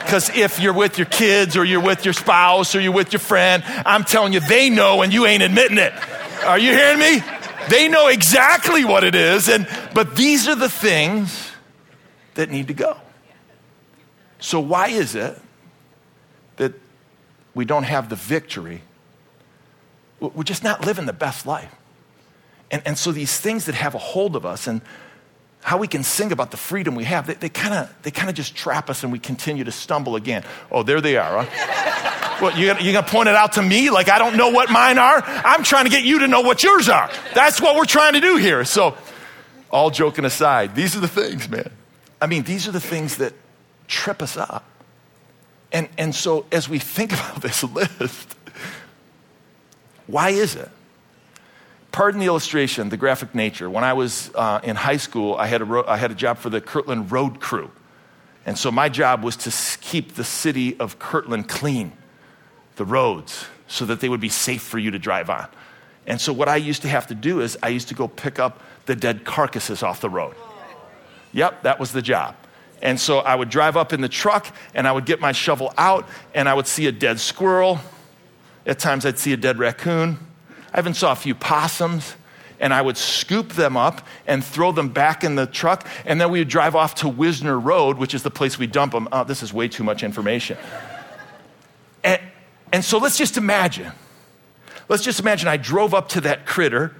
Because 0.00 0.30
if 0.36 0.58
you're 0.58 0.72
with 0.72 0.98
your 0.98 1.06
kids 1.06 1.56
or 1.56 1.64
you're 1.64 1.82
with 1.82 2.04
your 2.04 2.14
spouse 2.14 2.74
or 2.74 2.80
you're 2.80 2.92
with 2.92 3.12
your 3.12 3.20
friend, 3.20 3.62
I'm 3.86 4.04
telling 4.04 4.32
you, 4.32 4.40
they 4.40 4.70
know 4.70 5.02
and 5.02 5.12
you 5.12 5.26
ain't 5.26 5.42
admitting 5.42 5.78
it. 5.78 5.92
Are 6.44 6.58
you 6.58 6.72
hearing 6.72 6.98
me? 6.98 7.22
They 7.68 7.88
know 7.88 8.08
exactly 8.08 8.84
what 8.84 9.04
it 9.04 9.14
is, 9.14 9.48
and 9.48 9.68
but 9.92 10.16
these 10.16 10.48
are 10.48 10.54
the 10.54 10.70
things 10.70 11.52
that 12.34 12.50
need 12.50 12.68
to 12.68 12.74
go. 12.74 12.96
So 14.38 14.58
why 14.58 14.88
is 14.88 15.14
it 15.14 15.38
that 16.56 16.72
we 17.54 17.64
don't 17.64 17.82
have 17.82 18.08
the 18.08 18.16
victory? 18.16 18.82
We're 20.20 20.42
just 20.44 20.64
not 20.64 20.86
living 20.86 21.06
the 21.06 21.12
best 21.12 21.46
life. 21.46 21.74
And, 22.70 22.82
and 22.86 22.98
so 22.98 23.12
these 23.12 23.38
things 23.38 23.66
that 23.66 23.74
have 23.74 23.94
a 23.94 23.98
hold 23.98 24.36
of 24.36 24.46
us 24.46 24.66
and 24.66 24.80
how 25.62 25.76
we 25.78 25.88
can 25.88 26.02
sing 26.02 26.32
about 26.32 26.50
the 26.50 26.56
freedom 26.56 26.94
we 26.94 27.04
have, 27.04 27.26
they 27.40 27.48
kind 27.48 27.74
of 27.74 27.94
they 28.02 28.10
kind 28.10 28.30
of 28.30 28.34
just 28.34 28.54
trap 28.54 28.88
us 28.88 29.02
and 29.02 29.12
we 29.12 29.18
continue 29.18 29.64
to 29.64 29.72
stumble 29.72 30.16
again. 30.16 30.44
Oh, 30.70 30.82
there 30.82 31.00
they 31.00 31.16
are. 31.16 31.44
Huh? 31.44 32.04
What, 32.38 32.56
you're 32.56 32.76
going 32.76 32.94
to 32.94 33.02
point 33.02 33.28
it 33.28 33.34
out 33.34 33.54
to 33.54 33.62
me 33.62 33.90
like 33.90 34.08
I 34.08 34.20
don't 34.20 34.36
know 34.36 34.50
what 34.50 34.70
mine 34.70 34.96
are? 34.96 35.20
I'm 35.24 35.64
trying 35.64 35.86
to 35.86 35.90
get 35.90 36.04
you 36.04 36.20
to 36.20 36.28
know 36.28 36.40
what 36.40 36.62
yours 36.62 36.88
are. 36.88 37.10
That's 37.34 37.60
what 37.60 37.74
we're 37.74 37.84
trying 37.84 38.12
to 38.12 38.20
do 38.20 38.36
here. 38.36 38.64
So, 38.64 38.96
all 39.72 39.90
joking 39.90 40.24
aside, 40.24 40.76
these 40.76 40.96
are 40.96 41.00
the 41.00 41.08
things, 41.08 41.48
man. 41.48 41.68
I 42.22 42.26
mean, 42.26 42.44
these 42.44 42.68
are 42.68 42.70
the 42.70 42.80
things 42.80 43.16
that 43.16 43.32
trip 43.88 44.22
us 44.22 44.36
up. 44.36 44.64
And, 45.72 45.88
and 45.98 46.14
so, 46.14 46.46
as 46.52 46.68
we 46.68 46.78
think 46.78 47.12
about 47.14 47.42
this 47.42 47.64
list, 47.64 48.36
why 50.06 50.30
is 50.30 50.54
it? 50.54 50.70
Pardon 51.98 52.20
the 52.20 52.26
illustration, 52.26 52.90
the 52.90 52.96
graphic 52.96 53.34
nature. 53.34 53.68
When 53.68 53.82
I 53.82 53.94
was 53.94 54.30
uh, 54.36 54.60
in 54.62 54.76
high 54.76 54.98
school, 54.98 55.34
I 55.34 55.48
had, 55.48 55.62
a 55.62 55.64
ro- 55.64 55.84
I 55.84 55.96
had 55.96 56.12
a 56.12 56.14
job 56.14 56.38
for 56.38 56.48
the 56.48 56.60
Kirtland 56.60 57.10
Road 57.10 57.40
Crew. 57.40 57.72
And 58.46 58.56
so 58.56 58.70
my 58.70 58.88
job 58.88 59.24
was 59.24 59.34
to 59.38 59.78
keep 59.80 60.14
the 60.14 60.22
city 60.22 60.78
of 60.78 61.00
Kirtland 61.00 61.48
clean 61.48 61.90
the 62.76 62.84
roads 62.84 63.46
so 63.66 63.84
that 63.86 63.98
they 63.98 64.08
would 64.08 64.20
be 64.20 64.28
safe 64.28 64.62
for 64.62 64.78
you 64.78 64.92
to 64.92 64.98
drive 65.00 65.28
on. 65.28 65.48
And 66.06 66.20
so, 66.20 66.32
what 66.32 66.48
I 66.48 66.54
used 66.54 66.82
to 66.82 66.88
have 66.88 67.08
to 67.08 67.16
do 67.16 67.40
is, 67.40 67.58
I 67.64 67.70
used 67.70 67.88
to 67.88 67.96
go 67.96 68.06
pick 68.06 68.38
up 68.38 68.62
the 68.86 68.94
dead 68.94 69.24
carcasses 69.24 69.82
off 69.82 70.00
the 70.00 70.08
road. 70.08 70.36
Yep, 71.32 71.64
that 71.64 71.80
was 71.80 71.90
the 71.90 72.00
job. 72.00 72.36
And 72.80 73.00
so, 73.00 73.18
I 73.18 73.34
would 73.34 73.50
drive 73.50 73.76
up 73.76 73.92
in 73.92 74.02
the 74.02 74.08
truck 74.08 74.46
and 74.72 74.86
I 74.86 74.92
would 74.92 75.04
get 75.04 75.18
my 75.18 75.32
shovel 75.32 75.74
out 75.76 76.08
and 76.32 76.48
I 76.48 76.54
would 76.54 76.68
see 76.68 76.86
a 76.86 76.92
dead 76.92 77.18
squirrel. 77.18 77.80
At 78.66 78.78
times, 78.78 79.04
I'd 79.04 79.18
see 79.18 79.32
a 79.32 79.36
dead 79.36 79.58
raccoon. 79.58 80.27
I 80.72 80.78
even 80.78 80.94
saw 80.94 81.12
a 81.12 81.16
few 81.16 81.34
possums. 81.34 82.14
And 82.60 82.74
I 82.74 82.82
would 82.82 82.96
scoop 82.96 83.50
them 83.50 83.76
up 83.76 84.04
and 84.26 84.44
throw 84.44 84.72
them 84.72 84.88
back 84.88 85.22
in 85.22 85.36
the 85.36 85.46
truck. 85.46 85.86
And 86.04 86.20
then 86.20 86.28
we 86.32 86.40
would 86.40 86.48
drive 86.48 86.74
off 86.74 86.96
to 86.96 87.08
Wisner 87.08 87.56
Road, 87.56 87.98
which 87.98 88.14
is 88.14 88.24
the 88.24 88.32
place 88.32 88.58
we 88.58 88.66
dump 88.66 88.94
them. 88.94 89.08
Oh, 89.12 89.22
this 89.22 89.44
is 89.44 89.52
way 89.52 89.68
too 89.68 89.84
much 89.84 90.02
information. 90.02 90.58
And, 92.02 92.20
and 92.72 92.84
so 92.84 92.98
let's 92.98 93.16
just 93.16 93.36
imagine. 93.36 93.92
Let's 94.88 95.04
just 95.04 95.20
imagine 95.20 95.46
I 95.48 95.56
drove 95.56 95.94
up 95.94 96.08
to 96.10 96.20
that 96.22 96.46
critter 96.46 96.96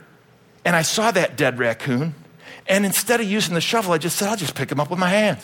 and 0.64 0.76
I 0.76 0.82
saw 0.82 1.10
that 1.10 1.36
dead 1.36 1.58
raccoon. 1.58 2.14
And 2.68 2.84
instead 2.84 3.20
of 3.20 3.26
using 3.26 3.54
the 3.54 3.60
shovel, 3.60 3.92
I 3.92 3.98
just 3.98 4.16
said, 4.16 4.28
I'll 4.28 4.36
just 4.36 4.54
pick 4.54 4.70
him 4.70 4.78
up 4.78 4.90
with 4.90 4.98
my 4.98 5.08
hands. 5.08 5.42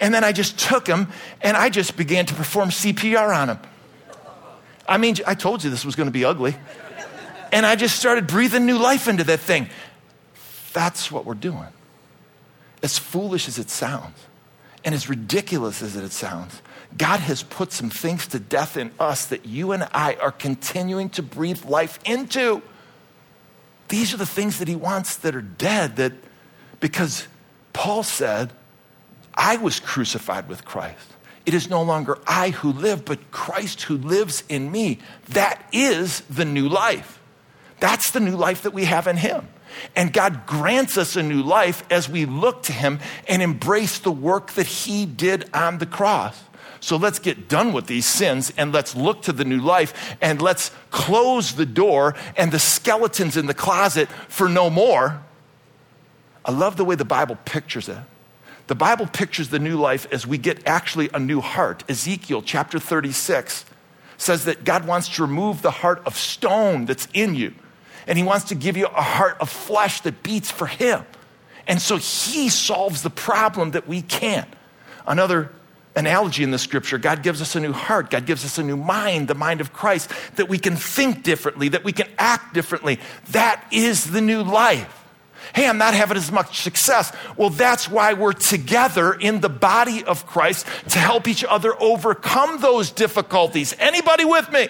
And 0.00 0.14
then 0.14 0.24
I 0.24 0.32
just 0.32 0.58
took 0.58 0.86
him 0.86 1.08
and 1.42 1.56
I 1.56 1.68
just 1.70 1.96
began 1.96 2.26
to 2.26 2.34
perform 2.34 2.70
CPR 2.70 3.36
on 3.36 3.50
him. 3.50 3.58
I 4.86 4.98
mean, 4.98 5.16
I 5.26 5.34
told 5.34 5.64
you 5.64 5.70
this 5.70 5.84
was 5.84 5.96
going 5.96 6.08
to 6.08 6.12
be 6.12 6.24
ugly. 6.24 6.54
And 7.54 7.64
I 7.64 7.76
just 7.76 7.96
started 7.96 8.26
breathing 8.26 8.66
new 8.66 8.78
life 8.78 9.06
into 9.06 9.22
that 9.22 9.38
thing. 9.38 9.68
That's 10.72 11.12
what 11.12 11.24
we're 11.24 11.34
doing. 11.34 11.68
As 12.82 12.98
foolish 12.98 13.46
as 13.46 13.60
it 13.60 13.70
sounds, 13.70 14.18
and 14.84 14.92
as 14.92 15.08
ridiculous 15.08 15.80
as 15.80 15.94
it 15.94 16.10
sounds, 16.10 16.60
God 16.98 17.20
has 17.20 17.44
put 17.44 17.70
some 17.70 17.90
things 17.90 18.26
to 18.26 18.40
death 18.40 18.76
in 18.76 18.90
us 18.98 19.26
that 19.26 19.46
you 19.46 19.70
and 19.70 19.88
I 19.94 20.14
are 20.14 20.32
continuing 20.32 21.10
to 21.10 21.22
breathe 21.22 21.64
life 21.64 22.00
into. 22.04 22.60
These 23.86 24.12
are 24.12 24.16
the 24.18 24.26
things 24.26 24.58
that 24.58 24.66
He 24.66 24.74
wants 24.74 25.16
that 25.18 25.36
are 25.36 25.40
dead, 25.40 25.94
that 25.94 26.12
because 26.80 27.28
Paul 27.72 28.02
said, 28.02 28.52
I 29.32 29.58
was 29.58 29.78
crucified 29.78 30.48
with 30.48 30.64
Christ. 30.64 31.06
It 31.46 31.54
is 31.54 31.70
no 31.70 31.82
longer 31.84 32.18
I 32.26 32.50
who 32.50 32.72
live, 32.72 33.04
but 33.04 33.30
Christ 33.30 33.82
who 33.82 33.96
lives 33.96 34.42
in 34.48 34.72
me. 34.72 34.98
That 35.28 35.64
is 35.72 36.22
the 36.22 36.44
new 36.44 36.68
life. 36.68 37.20
That's 37.84 38.12
the 38.12 38.20
new 38.20 38.34
life 38.34 38.62
that 38.62 38.72
we 38.72 38.86
have 38.86 39.06
in 39.06 39.18
Him. 39.18 39.46
And 39.94 40.10
God 40.10 40.46
grants 40.46 40.96
us 40.96 41.16
a 41.16 41.22
new 41.22 41.42
life 41.42 41.84
as 41.90 42.08
we 42.08 42.24
look 42.24 42.62
to 42.62 42.72
Him 42.72 42.98
and 43.28 43.42
embrace 43.42 43.98
the 43.98 44.10
work 44.10 44.52
that 44.52 44.64
He 44.64 45.04
did 45.04 45.50
on 45.52 45.76
the 45.76 45.84
cross. 45.84 46.44
So 46.80 46.96
let's 46.96 47.18
get 47.18 47.46
done 47.46 47.74
with 47.74 47.86
these 47.86 48.06
sins 48.06 48.50
and 48.56 48.72
let's 48.72 48.96
look 48.96 49.20
to 49.24 49.32
the 49.32 49.44
new 49.44 49.60
life 49.60 50.16
and 50.22 50.40
let's 50.40 50.70
close 50.90 51.52
the 51.52 51.66
door 51.66 52.14
and 52.38 52.50
the 52.50 52.58
skeletons 52.58 53.36
in 53.36 53.44
the 53.44 53.52
closet 53.52 54.08
for 54.28 54.48
no 54.48 54.70
more. 54.70 55.22
I 56.42 56.52
love 56.52 56.78
the 56.78 56.86
way 56.86 56.94
the 56.94 57.04
Bible 57.04 57.36
pictures 57.44 57.90
it. 57.90 57.98
The 58.66 58.74
Bible 58.74 59.06
pictures 59.06 59.50
the 59.50 59.58
new 59.58 59.76
life 59.76 60.06
as 60.10 60.26
we 60.26 60.38
get 60.38 60.66
actually 60.66 61.10
a 61.12 61.18
new 61.18 61.42
heart. 61.42 61.84
Ezekiel 61.86 62.40
chapter 62.40 62.78
36 62.78 63.66
says 64.16 64.46
that 64.46 64.64
God 64.64 64.86
wants 64.86 65.10
to 65.16 65.22
remove 65.22 65.60
the 65.60 65.70
heart 65.70 66.00
of 66.06 66.16
stone 66.16 66.86
that's 66.86 67.08
in 67.12 67.34
you, 67.34 67.52
and 68.06 68.18
He 68.18 68.24
wants 68.24 68.46
to 68.46 68.54
give 68.54 68.76
you 68.76 68.86
a 68.86 69.02
heart 69.02 69.36
of 69.40 69.48
flesh 69.48 70.00
that 70.02 70.22
beats 70.22 70.50
for 70.50 70.66
Him. 70.66 71.04
And 71.66 71.80
so 71.80 71.96
He 71.96 72.48
solves 72.48 73.02
the 73.02 73.10
problem 73.10 73.72
that 73.72 73.88
we 73.88 74.02
can't. 74.02 74.48
Another 75.06 75.50
analogy 75.96 76.42
in 76.42 76.50
the 76.50 76.58
scripture. 76.58 76.98
God 76.98 77.22
gives 77.22 77.40
us 77.40 77.54
a 77.54 77.60
new 77.60 77.72
heart. 77.72 78.10
God 78.10 78.26
gives 78.26 78.44
us 78.44 78.58
a 78.58 78.62
new 78.62 78.76
mind, 78.76 79.28
the 79.28 79.34
mind 79.34 79.60
of 79.60 79.72
Christ, 79.72 80.10
that 80.36 80.48
we 80.48 80.58
can 80.58 80.76
think 80.76 81.22
differently, 81.22 81.68
that 81.68 81.84
we 81.84 81.92
can 81.92 82.08
act 82.18 82.54
differently. 82.54 82.98
That 83.30 83.64
is 83.70 84.10
the 84.10 84.20
new 84.20 84.42
life. 84.42 85.02
Hey, 85.54 85.68
I'm 85.68 85.78
not 85.78 85.94
having 85.94 86.16
as 86.16 86.32
much 86.32 86.62
success. 86.62 87.14
Well, 87.36 87.50
that's 87.50 87.88
why 87.88 88.14
we're 88.14 88.32
together 88.32 89.12
in 89.12 89.40
the 89.40 89.50
body 89.50 90.02
of 90.02 90.26
Christ 90.26 90.66
to 90.88 90.98
help 90.98 91.28
each 91.28 91.44
other 91.44 91.80
overcome 91.80 92.60
those 92.60 92.90
difficulties. 92.90 93.74
Anybody 93.78 94.24
with 94.24 94.50
me? 94.50 94.68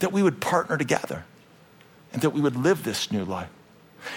That 0.00 0.12
we 0.12 0.22
would 0.22 0.40
partner 0.40 0.76
together 0.76 1.24
and 2.12 2.22
that 2.22 2.30
we 2.30 2.40
would 2.40 2.56
live 2.56 2.82
this 2.82 3.12
new 3.12 3.24
life. 3.24 3.48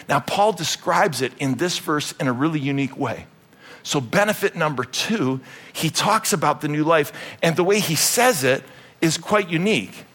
Now, 0.08 0.20
Paul 0.20 0.54
describes 0.54 1.22
it 1.22 1.34
in 1.40 1.56
this 1.56 1.78
verse 1.78 2.14
in 2.14 2.28
a 2.28 2.34
really 2.34 2.60
unique 2.60 2.98
way. 2.98 3.26
So, 3.84 4.00
benefit 4.00 4.56
number 4.56 4.86
two, 4.86 5.42
he 5.74 5.90
talks 5.90 6.32
about 6.32 6.62
the 6.62 6.70
new 6.70 6.84
life, 6.84 7.12
and 7.42 7.56
the 7.56 7.64
way 7.64 7.80
he 7.80 7.96
says 7.96 8.44
it 8.44 8.64
is 9.02 9.18
quite 9.18 9.50
unique. 9.50 10.06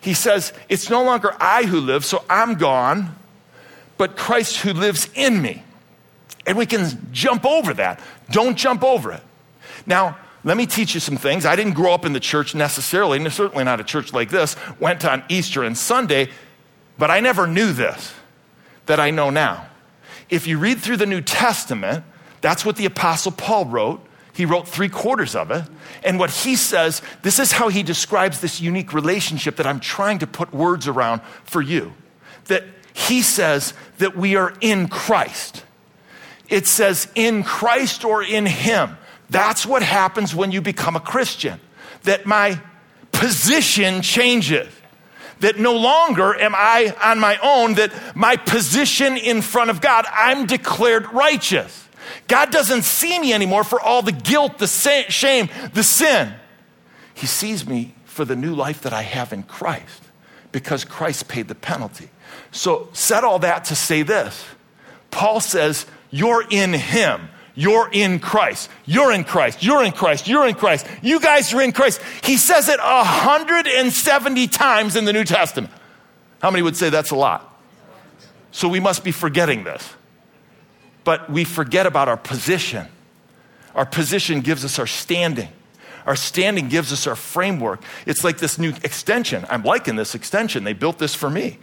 He 0.00 0.14
says, 0.14 0.52
It's 0.68 0.88
no 0.88 1.02
longer 1.02 1.34
I 1.40 1.64
who 1.64 1.80
live, 1.80 2.04
so 2.04 2.24
I'm 2.30 2.54
gone, 2.54 3.16
but 3.98 4.16
Christ 4.16 4.58
who 4.58 4.72
lives 4.72 5.08
in 5.14 5.42
me. 5.42 5.64
And 6.46 6.56
we 6.56 6.66
can 6.66 7.08
jump 7.10 7.44
over 7.44 7.74
that. 7.74 7.98
Don't 8.30 8.56
jump 8.56 8.84
over 8.84 9.10
it. 9.10 9.22
Now, 9.84 10.16
let 10.44 10.56
me 10.56 10.66
teach 10.66 10.94
you 10.94 11.00
some 11.00 11.16
things. 11.16 11.44
I 11.44 11.56
didn't 11.56 11.72
grow 11.72 11.92
up 11.92 12.04
in 12.04 12.12
the 12.12 12.20
church 12.20 12.54
necessarily, 12.54 13.18
and 13.18 13.32
certainly 13.32 13.64
not 13.64 13.80
a 13.80 13.84
church 13.84 14.12
like 14.12 14.30
this. 14.30 14.54
Went 14.78 15.04
on 15.04 15.24
Easter 15.28 15.64
and 15.64 15.76
Sunday, 15.76 16.28
but 16.98 17.10
I 17.10 17.20
never 17.20 17.46
knew 17.46 17.72
this 17.72 18.14
that 18.86 19.00
I 19.00 19.10
know 19.10 19.30
now. 19.30 19.68
If 20.28 20.46
you 20.46 20.58
read 20.58 20.78
through 20.80 20.96
the 20.96 21.06
New 21.06 21.20
Testament, 21.20 22.04
that's 22.40 22.64
what 22.64 22.76
the 22.76 22.86
Apostle 22.86 23.32
Paul 23.32 23.66
wrote. 23.66 24.00
He 24.32 24.44
wrote 24.44 24.68
three 24.68 24.88
quarters 24.88 25.34
of 25.34 25.50
it. 25.50 25.64
And 26.04 26.18
what 26.18 26.30
he 26.30 26.56
says, 26.56 27.00
this 27.22 27.38
is 27.38 27.52
how 27.52 27.68
he 27.68 27.82
describes 27.82 28.40
this 28.40 28.60
unique 28.60 28.92
relationship 28.92 29.56
that 29.56 29.66
I'm 29.66 29.80
trying 29.80 30.18
to 30.20 30.26
put 30.26 30.52
words 30.52 30.86
around 30.86 31.22
for 31.44 31.62
you. 31.62 31.94
That 32.46 32.64
he 32.92 33.22
says 33.22 33.72
that 33.98 34.16
we 34.16 34.36
are 34.36 34.54
in 34.60 34.88
Christ. 34.88 35.64
It 36.48 36.66
says 36.66 37.08
in 37.14 37.42
Christ 37.42 38.04
or 38.04 38.22
in 38.22 38.46
him. 38.46 38.98
That's 39.30 39.66
what 39.66 39.82
happens 39.82 40.34
when 40.34 40.52
you 40.52 40.60
become 40.60 40.96
a 40.96 41.00
Christian. 41.00 41.60
That 42.04 42.26
my 42.26 42.60
position 43.10 44.02
changes 44.02 44.68
that 45.40 45.58
no 45.58 45.74
longer 45.74 46.34
am 46.34 46.54
I 46.54 46.94
on 47.02 47.20
my 47.20 47.38
own, 47.42 47.74
that 47.74 48.16
my 48.16 48.36
position 48.36 49.16
in 49.16 49.42
front 49.42 49.70
of 49.70 49.80
God, 49.80 50.06
I'm 50.10 50.46
declared 50.46 51.12
righteous. 51.12 51.88
God 52.28 52.50
doesn't 52.50 52.82
see 52.82 53.18
me 53.18 53.32
anymore 53.32 53.64
for 53.64 53.80
all 53.80 54.02
the 54.02 54.12
guilt, 54.12 54.58
the 54.58 54.66
shame, 54.66 55.48
the 55.74 55.82
sin. 55.82 56.34
He 57.14 57.26
sees 57.26 57.66
me 57.66 57.94
for 58.04 58.24
the 58.24 58.36
new 58.36 58.54
life 58.54 58.82
that 58.82 58.92
I 58.92 59.02
have 59.02 59.32
in 59.32 59.42
Christ 59.42 60.02
because 60.52 60.84
Christ 60.84 61.28
paid 61.28 61.48
the 61.48 61.54
penalty. 61.54 62.10
So, 62.50 62.88
set 62.92 63.24
all 63.24 63.38
that 63.40 63.66
to 63.66 63.74
say 63.74 64.02
this 64.02 64.44
Paul 65.10 65.40
says, 65.40 65.86
You're 66.10 66.44
in 66.50 66.72
Him. 66.72 67.28
You're 67.56 67.88
in 67.90 68.20
Christ. 68.20 68.70
You're 68.84 69.12
in 69.12 69.24
Christ. 69.24 69.62
You're 69.62 69.82
in 69.82 69.92
Christ. 69.92 70.28
You're 70.28 70.46
in 70.46 70.54
Christ. 70.54 70.86
You 71.02 71.18
guys 71.18 71.52
are 71.54 71.62
in 71.62 71.72
Christ. 71.72 72.02
He 72.22 72.36
says 72.36 72.68
it 72.68 72.78
170 72.78 74.46
times 74.48 74.94
in 74.94 75.06
the 75.06 75.12
New 75.12 75.24
Testament. 75.24 75.72
How 76.42 76.50
many 76.50 76.62
would 76.62 76.76
say 76.76 76.90
that's 76.90 77.10
a 77.10 77.16
lot? 77.16 77.58
So 78.52 78.68
we 78.68 78.78
must 78.78 79.04
be 79.04 79.10
forgetting 79.10 79.64
this. 79.64 79.94
But 81.02 81.30
we 81.30 81.44
forget 81.44 81.86
about 81.86 82.08
our 82.08 82.16
position. 82.18 82.86
Our 83.74 83.86
position 83.86 84.42
gives 84.42 84.64
us 84.64 84.78
our 84.78 84.86
standing. 84.86 85.48
Our 86.04 86.16
standing 86.16 86.68
gives 86.68 86.92
us 86.92 87.06
our 87.06 87.16
framework. 87.16 87.82
It's 88.04 88.22
like 88.22 88.36
this 88.36 88.58
new 88.58 88.74
extension. 88.84 89.46
I'm 89.48 89.62
liking 89.62 89.96
this 89.96 90.14
extension. 90.14 90.64
They 90.64 90.74
built 90.74 90.98
this 90.98 91.14
for 91.14 91.30
me. 91.30 91.58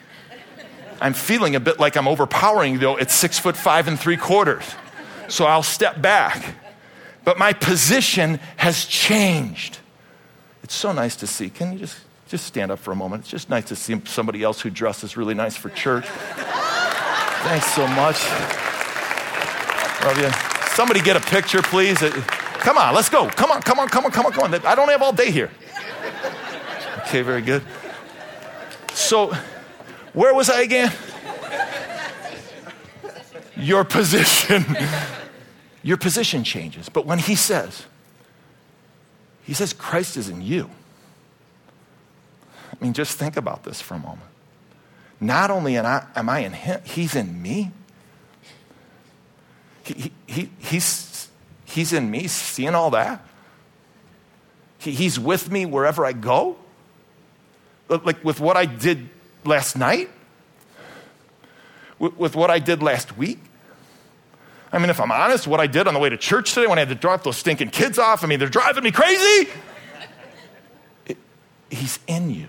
I'm 1.00 1.14
feeling 1.14 1.56
a 1.56 1.60
bit 1.60 1.80
like 1.80 1.96
I'm 1.98 2.08
overpowering, 2.08 2.80
though. 2.80 2.98
It's 2.98 3.14
six 3.14 3.38
foot 3.38 3.56
five 3.56 3.88
and 3.88 4.00
three 4.00 4.18
quarters 4.18 4.64
so 5.28 5.46
I'll 5.46 5.64
step 5.64 6.02
back. 6.02 6.56
But 7.24 7.38
my 7.38 7.54
position 7.54 8.40
has 8.58 8.86
changed. 8.86 9.80
It's 10.64 10.76
so 10.76 10.92
nice 10.92 11.16
to 11.18 11.28
see. 11.28 11.50
Can 11.50 11.74
you 11.74 11.80
just, 11.80 11.98
just 12.28 12.46
stand 12.46 12.72
up 12.72 12.80
for 12.80 12.92
a 12.92 12.96
moment? 12.96 13.22
It's 13.24 13.32
just 13.32 13.50
nice 13.50 13.66
to 13.66 13.76
see 13.76 14.02
somebody 14.06 14.44
else 14.44 14.62
who 14.62 14.70
dresses 14.70 15.16
really 15.16 15.34
nice 15.34 15.56
for 15.56 15.70
church. 15.70 16.06
Thanks 16.06 17.74
so 17.74 17.88
much. 17.88 18.24
Love 20.04 20.20
you. 20.20 20.32
Somebody 20.76 21.02
get 21.02 21.16
a 21.16 21.22
picture, 21.22 21.62
please. 21.62 22.02
Uh, 22.02 22.10
come 22.60 22.78
on, 22.78 22.94
let's 22.96 23.10
go. 23.10 23.30
Come 23.30 23.52
on, 23.52 23.62
come 23.62 23.80
on, 23.80 23.88
come 23.88 24.06
on, 24.06 24.12
come 24.12 24.26
on, 24.26 24.32
come 24.32 24.54
on. 24.54 24.66
I 24.66 24.76
don't 24.76 24.90
have 24.90 25.02
all 25.02 25.14
day 25.14 25.32
here. 25.32 25.52
Okay, 27.00 27.22
very 27.22 27.42
good. 27.42 27.62
So, 28.94 29.34
where 30.14 30.34
was 30.34 30.50
I 30.50 30.62
again? 30.62 30.92
Your 33.64 33.84
position, 33.84 34.66
your 35.84 35.98
position 35.98 36.44
changes. 36.44 36.90
But 36.90 37.06
when 37.06 37.20
he 37.20 37.36
says, 37.36 37.86
he 39.44 39.54
says, 39.54 39.74
Christ 39.74 40.18
is 40.18 40.30
in 40.30 40.42
you. 40.42 40.70
I 42.72 42.84
mean, 42.84 42.94
just 42.94 43.18
think 43.18 43.38
about 43.38 43.64
this 43.64 43.82
for 43.82 43.96
a 43.96 44.00
moment. 44.00 44.30
Not 45.20 45.52
only 45.52 45.78
am 45.78 46.30
I, 46.30 46.40
in 46.40 46.54
him, 46.54 46.82
he's 46.84 47.16
in 47.16 47.42
me. 47.42 47.72
He, 49.84 50.12
he, 50.28 50.50
he's, 50.60 51.30
he's 51.66 51.94
in 51.94 52.10
me, 52.10 52.28
seeing 52.28 52.76
all 52.76 52.92
that. 52.92 53.26
He, 54.80 54.92
he's 54.92 55.20
with 55.20 55.52
me 55.52 55.66
wherever 55.66 56.06
I 56.06 56.14
go. 56.14 56.58
Like 57.90 58.24
with 58.24 58.40
what 58.40 58.58
I 58.58 58.66
did 58.66 59.10
last 59.46 59.78
night, 59.78 60.10
with, 62.00 62.18
with 62.18 62.36
what 62.36 62.50
I 62.50 62.60
did 62.60 62.82
last 62.82 63.18
week. 63.18 63.40
I 64.74 64.80
mean, 64.80 64.90
if 64.90 65.00
I'm 65.00 65.12
honest, 65.12 65.46
what 65.46 65.60
I 65.60 65.68
did 65.68 65.88
on 65.88 65.94
the 65.94 66.00
way 66.00 66.10
to 66.10 66.18
church 66.18 66.56
today 66.56 66.66
when 66.66 66.80
I 66.80 66.82
had 66.82 66.90
to 66.90 66.96
drop 66.96 67.24
those 67.24 67.38
stinking 67.38 67.70
kids 67.70 68.00
off, 68.00 68.24
I 68.24 68.28
mean, 68.28 68.40
they're 68.40 68.50
driving 68.50 68.84
me 68.84 68.92
crazy. 68.92 69.52
It, 71.06 71.18
he's 71.70 72.00
in 72.08 72.32
you. 72.32 72.48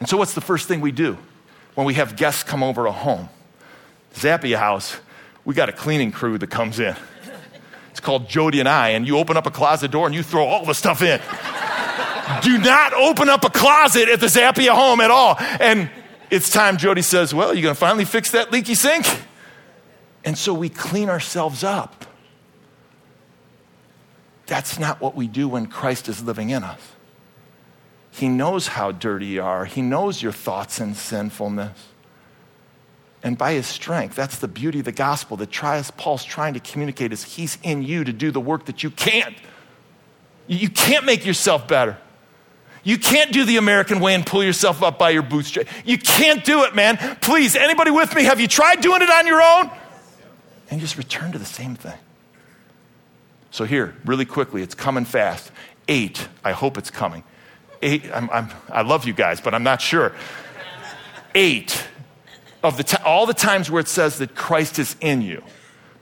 And 0.00 0.08
so, 0.08 0.16
what's 0.16 0.34
the 0.34 0.40
first 0.40 0.66
thing 0.66 0.80
we 0.80 0.90
do 0.90 1.16
when 1.76 1.86
we 1.86 1.94
have 1.94 2.16
guests 2.16 2.42
come 2.42 2.64
over 2.64 2.86
a 2.86 2.92
home? 2.92 3.28
Zappia 4.14 4.58
House, 4.58 4.96
we 5.44 5.54
got 5.54 5.68
a 5.68 5.72
cleaning 5.72 6.10
crew 6.10 6.38
that 6.38 6.48
comes 6.48 6.80
in. 6.80 6.96
It's 7.92 8.00
called 8.00 8.28
Jody 8.28 8.58
and 8.58 8.68
I, 8.68 8.90
and 8.90 9.06
you 9.06 9.16
open 9.16 9.36
up 9.36 9.46
a 9.46 9.50
closet 9.50 9.92
door 9.92 10.06
and 10.06 10.14
you 10.14 10.24
throw 10.24 10.44
all 10.44 10.66
the 10.66 10.74
stuff 10.74 11.02
in. 11.02 11.20
do 12.42 12.58
not 12.58 12.92
open 12.94 13.28
up 13.28 13.44
a 13.44 13.50
closet 13.50 14.08
at 14.08 14.18
the 14.18 14.26
Zappia 14.26 14.70
home 14.70 15.00
at 15.00 15.12
all. 15.12 15.36
And 15.38 15.88
it's 16.30 16.50
time 16.50 16.76
Jody 16.78 17.02
says, 17.02 17.32
Well, 17.32 17.54
you're 17.54 17.62
gonna 17.62 17.74
finally 17.76 18.04
fix 18.04 18.32
that 18.32 18.50
leaky 18.50 18.74
sink? 18.74 19.06
And 20.26 20.36
so 20.36 20.52
we 20.52 20.68
clean 20.68 21.08
ourselves 21.08 21.62
up. 21.62 22.04
That's 24.46 24.78
not 24.78 25.00
what 25.00 25.14
we 25.14 25.28
do 25.28 25.48
when 25.48 25.66
Christ 25.66 26.08
is 26.08 26.22
living 26.22 26.50
in 26.50 26.64
us. 26.64 26.80
He 28.10 28.28
knows 28.28 28.66
how 28.66 28.92
dirty 28.92 29.26
you 29.26 29.42
are, 29.42 29.64
He 29.64 29.82
knows 29.82 30.20
your 30.20 30.32
thoughts 30.32 30.80
and 30.80 30.96
sinfulness. 30.96 31.88
And 33.22 33.38
by 33.38 33.52
His 33.52 33.66
strength, 33.66 34.16
that's 34.16 34.38
the 34.38 34.48
beauty 34.48 34.80
of 34.80 34.84
the 34.84 34.92
gospel 34.92 35.36
that 35.38 35.50
Paul's 35.96 36.24
trying 36.24 36.54
to 36.54 36.60
communicate 36.60 37.12
is 37.12 37.22
He's 37.22 37.56
in 37.62 37.82
you 37.82 38.02
to 38.02 38.12
do 38.12 38.30
the 38.30 38.40
work 38.40 38.66
that 38.66 38.82
you 38.82 38.90
can't. 38.90 39.36
You 40.48 40.68
can't 40.68 41.04
make 41.04 41.24
yourself 41.24 41.68
better. 41.68 41.98
You 42.82 42.98
can't 42.98 43.32
do 43.32 43.44
the 43.44 43.56
American 43.56 44.00
way 44.00 44.14
and 44.14 44.24
pull 44.24 44.44
yourself 44.44 44.82
up 44.82 44.98
by 44.98 45.10
your 45.10 45.22
bootstraps. 45.22 45.70
You 45.84 45.98
can't 45.98 46.44
do 46.44 46.64
it, 46.64 46.74
man. 46.74 46.96
Please, 47.20 47.56
anybody 47.56 47.90
with 47.90 48.14
me? 48.14 48.24
Have 48.24 48.40
you 48.40 48.46
tried 48.46 48.80
doing 48.80 49.02
it 49.02 49.10
on 49.10 49.26
your 49.26 49.42
own? 49.42 49.70
And 50.70 50.80
just 50.80 50.98
return 50.98 51.32
to 51.32 51.38
the 51.38 51.44
same 51.44 51.76
thing. 51.76 51.98
So, 53.50 53.64
here, 53.64 53.96
really 54.04 54.24
quickly, 54.24 54.62
it's 54.62 54.74
coming 54.74 55.04
fast. 55.04 55.50
Eight, 55.88 56.28
I 56.44 56.52
hope 56.52 56.76
it's 56.76 56.90
coming. 56.90 57.22
Eight, 57.82 58.04
I'm, 58.12 58.28
I'm, 58.30 58.48
i 58.68 58.82
love 58.82 59.06
you 59.06 59.12
guys, 59.12 59.40
but 59.40 59.54
I'm 59.54 59.62
not 59.62 59.80
sure. 59.80 60.12
Eight 61.34 61.86
of 62.62 62.76
the 62.76 62.82
t- 62.82 62.96
all 63.04 63.26
the 63.26 63.34
times 63.34 63.70
where 63.70 63.80
it 63.80 63.88
says 63.88 64.18
that 64.18 64.34
Christ 64.34 64.78
is 64.78 64.96
in 65.00 65.22
you. 65.22 65.42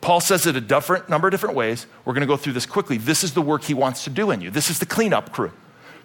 Paul 0.01 0.21
says 0.21 0.47
it 0.47 0.57
a 0.57 0.61
different 0.61 1.09
number 1.09 1.29
of 1.29 1.33
different 1.33 1.57
ways. 1.57 1.87
We're 2.05 2.13
going 2.13 2.23
to 2.23 2.27
go 2.27 2.37
through 2.37 2.53
this 2.53 2.67
quickly. 2.67 2.99
This 2.99 3.25
is 3.25 3.35
the 3.35 3.43
work 3.43 3.63
he 3.63 3.75
wants 3.75 4.05
to 4.05 4.11
do 4.11 4.31
in 4.31 4.41
you. 4.41 4.51
This 4.51 4.71
is 4.71 4.79
the 4.79 4.87
cleanup 4.87 5.33
crew. 5.33 5.53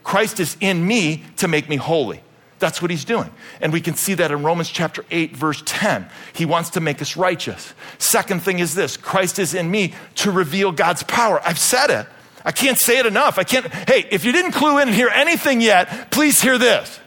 Christ 0.04 0.39
is 0.39 0.56
in 0.62 0.86
me 0.86 1.24
to 1.38 1.48
make 1.48 1.67
me 1.69 1.76
holy. 1.76 2.22
That's 2.60 2.82
what 2.82 2.91
he's 2.91 3.06
doing. 3.06 3.32
And 3.62 3.72
we 3.72 3.82
can 3.82 3.95
see 3.95 4.13
that 4.15 4.32
in 4.32 4.43
Romans 4.43 4.69
chapter 4.69 5.06
8, 5.10 5.36
verse 5.36 5.63
10. 5.65 6.08
He 6.34 6.45
wants 6.45 6.72
to 6.72 6.82
make 6.82 7.02
us 7.02 7.15
righteous. 7.15 7.74
Second 7.98 8.43
thing 8.43 8.60
is 8.60 8.76
this 8.76 8.98
Christ 8.98 9.39
is 9.39 9.54
in 9.54 9.72
me 9.72 9.93
to 10.15 10.32
reveal 10.32 10.72
God's 10.72 11.04
power. 11.04 11.41
I've 11.43 11.60
said 11.60 11.89
it. 11.89 12.08
I 12.43 12.52
can't 12.52 12.78
say 12.78 13.00
it 13.00 13.06
enough. 13.06 13.38
I 13.38 13.43
can't. 13.43 13.65
Hey, 13.67 14.06
if 14.12 14.26
you 14.26 14.32
didn't 14.32 14.52
clue 14.52 14.78
in 14.80 14.88
and 14.89 14.95
hear 14.95 15.10
anything 15.10 15.62
yet, 15.62 16.12
please 16.12 16.41
hear 16.41 16.58
this. 16.58 17.00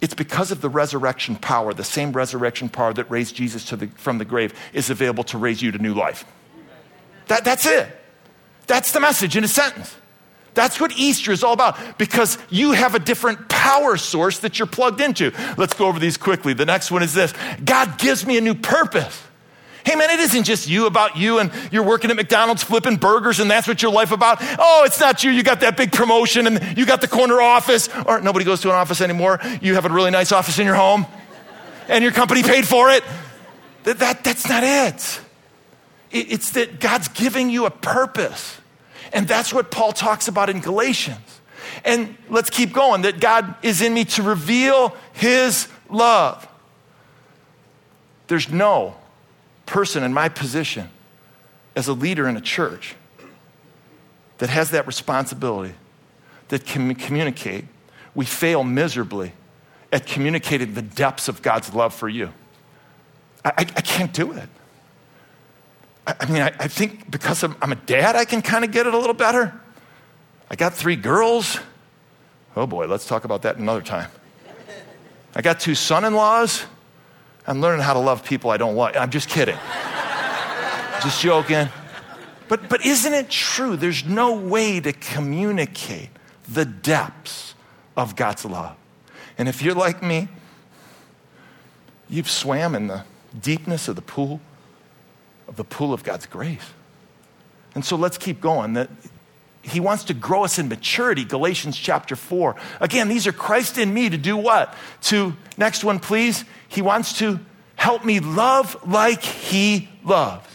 It's 0.00 0.14
because 0.14 0.50
of 0.50 0.62
the 0.62 0.70
resurrection 0.70 1.36
power, 1.36 1.74
the 1.74 1.84
same 1.84 2.12
resurrection 2.12 2.70
power 2.70 2.92
that 2.94 3.10
raised 3.10 3.34
Jesus 3.34 3.68
the, 3.68 3.86
from 3.88 4.18
the 4.18 4.24
grave 4.24 4.54
is 4.72 4.88
available 4.88 5.24
to 5.24 5.38
raise 5.38 5.60
you 5.60 5.72
to 5.72 5.78
new 5.78 5.92
life. 5.92 6.24
That, 7.26 7.44
that's 7.44 7.66
it. 7.66 7.88
That's 8.66 8.92
the 8.92 9.00
message 9.00 9.36
in 9.36 9.44
a 9.44 9.48
sentence. 9.48 9.94
That's 10.60 10.78
what 10.78 10.92
Easter 10.98 11.32
is 11.32 11.42
all 11.42 11.54
about 11.54 11.96
because 11.96 12.36
you 12.50 12.72
have 12.72 12.94
a 12.94 12.98
different 12.98 13.48
power 13.48 13.96
source 13.96 14.40
that 14.40 14.58
you're 14.58 14.68
plugged 14.68 15.00
into. 15.00 15.32
Let's 15.56 15.72
go 15.72 15.86
over 15.86 15.98
these 15.98 16.18
quickly. 16.18 16.52
The 16.52 16.66
next 16.66 16.90
one 16.90 17.02
is 17.02 17.14
this 17.14 17.32
God 17.64 17.98
gives 17.98 18.26
me 18.26 18.36
a 18.36 18.42
new 18.42 18.54
purpose. 18.54 19.22
Hey 19.86 19.94
man, 19.94 20.10
it 20.10 20.20
isn't 20.20 20.44
just 20.44 20.68
you 20.68 20.84
about 20.84 21.16
you 21.16 21.38
and 21.38 21.50
you're 21.72 21.82
working 21.82 22.10
at 22.10 22.16
McDonald's 22.16 22.62
flipping 22.62 22.96
burgers 22.96 23.40
and 23.40 23.50
that's 23.50 23.66
what 23.66 23.80
your 23.80 23.90
life 23.90 24.12
about. 24.12 24.36
Oh, 24.58 24.82
it's 24.84 25.00
not 25.00 25.24
you. 25.24 25.30
You 25.30 25.42
got 25.42 25.60
that 25.60 25.78
big 25.78 25.92
promotion 25.92 26.46
and 26.46 26.76
you 26.76 26.84
got 26.84 27.00
the 27.00 27.08
corner 27.08 27.40
office 27.40 27.88
or 28.04 28.20
nobody 28.20 28.44
goes 28.44 28.60
to 28.60 28.68
an 28.68 28.74
office 28.74 29.00
anymore. 29.00 29.40
You 29.62 29.76
have 29.76 29.86
a 29.86 29.88
really 29.88 30.10
nice 30.10 30.30
office 30.30 30.58
in 30.58 30.66
your 30.66 30.74
home 30.74 31.06
and 31.88 32.04
your 32.04 32.12
company 32.12 32.42
paid 32.42 32.68
for 32.68 32.90
it. 32.90 33.02
That, 33.84 34.00
that 34.00 34.24
that's 34.24 34.46
not 34.46 34.62
it. 34.62 35.20
it. 36.10 36.32
It's 36.32 36.50
that 36.50 36.80
God's 36.80 37.08
giving 37.08 37.48
you 37.48 37.64
a 37.64 37.70
purpose. 37.70 38.59
And 39.12 39.26
that's 39.26 39.52
what 39.52 39.70
Paul 39.70 39.92
talks 39.92 40.28
about 40.28 40.50
in 40.50 40.60
Galatians. 40.60 41.40
And 41.84 42.16
let's 42.28 42.50
keep 42.50 42.72
going 42.72 43.02
that 43.02 43.20
God 43.20 43.54
is 43.62 43.82
in 43.82 43.94
me 43.94 44.04
to 44.06 44.22
reveal 44.22 44.96
his 45.12 45.68
love. 45.88 46.46
There's 48.28 48.48
no 48.48 48.96
person 49.66 50.02
in 50.02 50.12
my 50.12 50.28
position 50.28 50.88
as 51.76 51.88
a 51.88 51.92
leader 51.92 52.28
in 52.28 52.36
a 52.36 52.40
church 52.40 52.94
that 54.38 54.50
has 54.50 54.70
that 54.70 54.86
responsibility, 54.86 55.74
that 56.48 56.64
can 56.64 56.94
communicate. 56.94 57.64
We 58.14 58.24
fail 58.24 58.64
miserably 58.64 59.32
at 59.92 60.06
communicating 60.06 60.74
the 60.74 60.82
depths 60.82 61.28
of 61.28 61.42
God's 61.42 61.74
love 61.74 61.94
for 61.94 62.08
you. 62.08 62.32
I, 63.44 63.52
I, 63.56 63.64
can't 63.64 64.12
do 64.12 64.32
it. 64.32 64.48
I 66.06 66.26
mean, 66.26 66.42
I, 66.42 66.48
I 66.58 66.68
think 66.68 67.10
because 67.10 67.42
I'm, 67.42 67.56
I'm 67.60 67.72
a 67.72 67.76
dad, 67.76 68.16
I 68.16 68.24
can 68.24 68.42
kind 68.42 68.64
of 68.64 68.72
get 68.72 68.86
it 68.86 68.94
a 68.94 68.98
little 68.98 69.14
better. 69.14 69.58
I 70.50 70.56
got 70.56 70.74
three 70.74 70.96
girls. 70.96 71.58
Oh 72.56 72.66
boy, 72.66 72.86
let's 72.86 73.06
talk 73.06 73.24
about 73.24 73.42
that 73.42 73.56
another 73.56 73.82
time. 73.82 74.10
I 75.34 75.42
got 75.42 75.60
two 75.60 75.74
son 75.74 76.04
in 76.04 76.14
laws. 76.14 76.64
I'm 77.46 77.60
learning 77.60 77.82
how 77.82 77.94
to 77.94 78.00
love 78.00 78.24
people 78.24 78.50
I 78.50 78.56
don't 78.56 78.74
like. 78.74 78.96
I'm 78.96 79.10
just 79.10 79.28
kidding. 79.28 79.56
just 81.02 81.20
joking. 81.20 81.68
But, 82.48 82.68
but 82.68 82.84
isn't 82.84 83.12
it 83.12 83.30
true? 83.30 83.76
There's 83.76 84.04
no 84.04 84.34
way 84.34 84.80
to 84.80 84.92
communicate 84.92 86.10
the 86.48 86.64
depths 86.64 87.54
of 87.96 88.16
God's 88.16 88.44
love. 88.44 88.76
And 89.38 89.48
if 89.48 89.62
you're 89.62 89.74
like 89.74 90.02
me, 90.02 90.28
you've 92.08 92.28
swam 92.28 92.74
in 92.74 92.88
the 92.88 93.04
deepness 93.40 93.86
of 93.86 93.94
the 93.94 94.02
pool 94.02 94.40
of 95.50 95.56
the 95.56 95.64
pool 95.64 95.92
of 95.92 96.02
God's 96.02 96.24
grace. 96.24 96.64
And 97.74 97.84
so 97.84 97.96
let's 97.96 98.16
keep 98.16 98.40
going. 98.40 98.74
That 98.74 98.88
he 99.62 99.80
wants 99.80 100.04
to 100.04 100.14
grow 100.14 100.44
us 100.44 100.58
in 100.58 100.68
maturity, 100.68 101.24
Galatians 101.24 101.76
chapter 101.76 102.16
4. 102.16 102.56
Again, 102.80 103.08
these 103.08 103.26
are 103.26 103.32
Christ 103.32 103.76
in 103.76 103.92
me 103.92 104.08
to 104.08 104.16
do 104.16 104.36
what? 104.36 104.72
To, 105.02 105.36
next 105.58 105.84
one, 105.84 105.98
please. 105.98 106.44
He 106.68 106.80
wants 106.80 107.18
to 107.18 107.40
help 107.76 108.04
me 108.04 108.20
love 108.20 108.88
like 108.88 109.22
he 109.22 109.88
loves. 110.04 110.48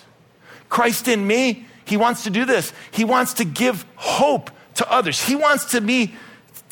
Christ 0.70 1.08
in 1.08 1.26
me, 1.28 1.68
he 1.86 1.98
wants 1.98 2.24
to 2.24 2.30
do 2.30 2.46
this. 2.46 2.74
He 2.92 3.06
wants 3.06 3.36
to 3.36 3.46
give 3.46 3.86
hope 3.96 4.50
to 4.76 4.92
others. 4.92 5.22
He 5.22 5.36
wants 5.36 5.66
to 5.72 5.82
me 5.82 6.16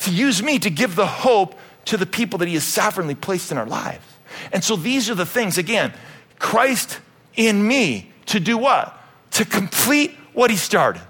to 0.00 0.10
use 0.10 0.42
me 0.42 0.58
to 0.58 0.70
give 0.70 0.96
the 0.96 1.06
hope 1.06 1.54
to 1.86 1.96
the 1.96 2.06
people 2.06 2.38
that 2.38 2.48
he 2.48 2.54
has 2.54 2.64
sovereignly 2.64 3.14
placed 3.14 3.52
in 3.52 3.58
our 3.58 3.66
lives. 3.66 4.04
And 4.52 4.64
so 4.64 4.76
these 4.76 5.08
are 5.08 5.14
the 5.14 5.26
things 5.26 5.58
again, 5.58 5.92
Christ 6.38 6.98
in 7.36 7.66
me 7.66 8.10
to 8.26 8.40
do 8.40 8.58
what? 8.58 8.98
To 9.32 9.44
complete 9.44 10.12
what 10.32 10.50
he 10.50 10.56
started. 10.56 11.02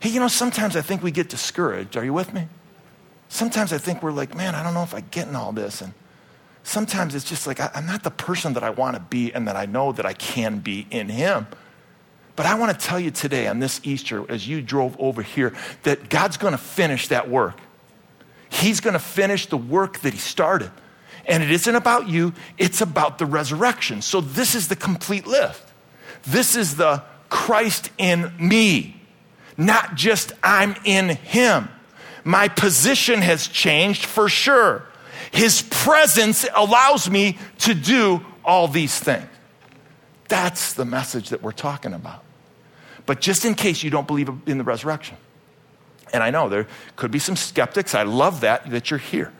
Hey, 0.00 0.10
you 0.10 0.20
know, 0.20 0.28
sometimes 0.28 0.76
I 0.76 0.80
think 0.80 1.02
we 1.02 1.10
get 1.10 1.28
discouraged. 1.28 1.96
Are 1.96 2.04
you 2.04 2.12
with 2.12 2.32
me? 2.32 2.48
Sometimes 3.28 3.72
I 3.72 3.78
think 3.78 4.02
we're 4.02 4.12
like, 4.12 4.34
man, 4.34 4.54
I 4.54 4.62
don't 4.62 4.74
know 4.74 4.82
if 4.82 4.94
I 4.94 5.00
get 5.00 5.28
in 5.28 5.36
all 5.36 5.52
this. 5.52 5.82
And 5.82 5.92
sometimes 6.62 7.14
it's 7.14 7.24
just 7.24 7.46
like, 7.46 7.60
I, 7.60 7.70
am 7.74 7.86
not 7.86 8.02
the 8.02 8.10
person 8.10 8.54
that 8.54 8.64
I 8.64 8.70
want 8.70 8.96
to 8.96 9.00
be 9.00 9.32
and 9.32 9.46
that 9.46 9.56
I 9.56 9.66
know 9.66 9.92
that 9.92 10.06
I 10.06 10.14
can 10.14 10.58
be 10.58 10.86
in 10.90 11.08
him. 11.08 11.46
But 12.34 12.46
I 12.46 12.54
want 12.54 12.78
to 12.78 12.86
tell 12.86 12.98
you 12.98 13.10
today 13.10 13.46
on 13.46 13.58
this 13.58 13.80
Easter, 13.84 14.24
as 14.30 14.48
you 14.48 14.62
drove 14.62 14.98
over 14.98 15.20
here, 15.20 15.52
that 15.82 16.08
God's 16.08 16.38
going 16.38 16.52
to 16.52 16.58
finish 16.58 17.08
that 17.08 17.28
work. 17.28 17.60
He's 18.48 18.80
going 18.80 18.94
to 18.94 18.98
finish 18.98 19.46
the 19.46 19.58
work 19.58 20.00
that 20.00 20.14
he 20.14 20.18
started. 20.18 20.70
And 21.26 21.42
it 21.42 21.50
isn't 21.50 21.74
about 21.74 22.08
you, 22.08 22.32
it's 22.56 22.80
about 22.80 23.18
the 23.18 23.26
resurrection. 23.26 24.00
So 24.02 24.20
this 24.20 24.54
is 24.54 24.68
the 24.68 24.76
complete 24.76 25.26
list. 25.26 25.62
This 26.26 26.56
is 26.56 26.76
the 26.76 27.02
Christ 27.28 27.90
in 27.98 28.32
me, 28.38 29.00
not 29.56 29.94
just 29.94 30.32
I'm 30.42 30.74
in 30.84 31.10
him. 31.10 31.68
My 32.24 32.48
position 32.48 33.20
has 33.22 33.46
changed 33.48 34.04
for 34.04 34.28
sure. 34.28 34.84
His 35.30 35.62
presence 35.62 36.46
allows 36.54 37.08
me 37.08 37.38
to 37.60 37.74
do 37.74 38.24
all 38.44 38.68
these 38.68 38.98
things. 38.98 39.26
That's 40.28 40.74
the 40.74 40.84
message 40.84 41.30
that 41.30 41.42
we're 41.42 41.52
talking 41.52 41.92
about. 41.92 42.22
But 43.06 43.20
just 43.20 43.44
in 43.44 43.54
case 43.54 43.82
you 43.82 43.90
don't 43.90 44.06
believe 44.06 44.30
in 44.46 44.58
the 44.58 44.64
resurrection, 44.64 45.16
and 46.12 46.22
I 46.22 46.30
know 46.30 46.48
there 46.48 46.66
could 46.96 47.10
be 47.10 47.18
some 47.18 47.36
skeptics, 47.36 47.94
I 47.94 48.02
love 48.02 48.42
that, 48.42 48.70
that 48.70 48.90
you're 48.90 48.98
here. 48.98 49.32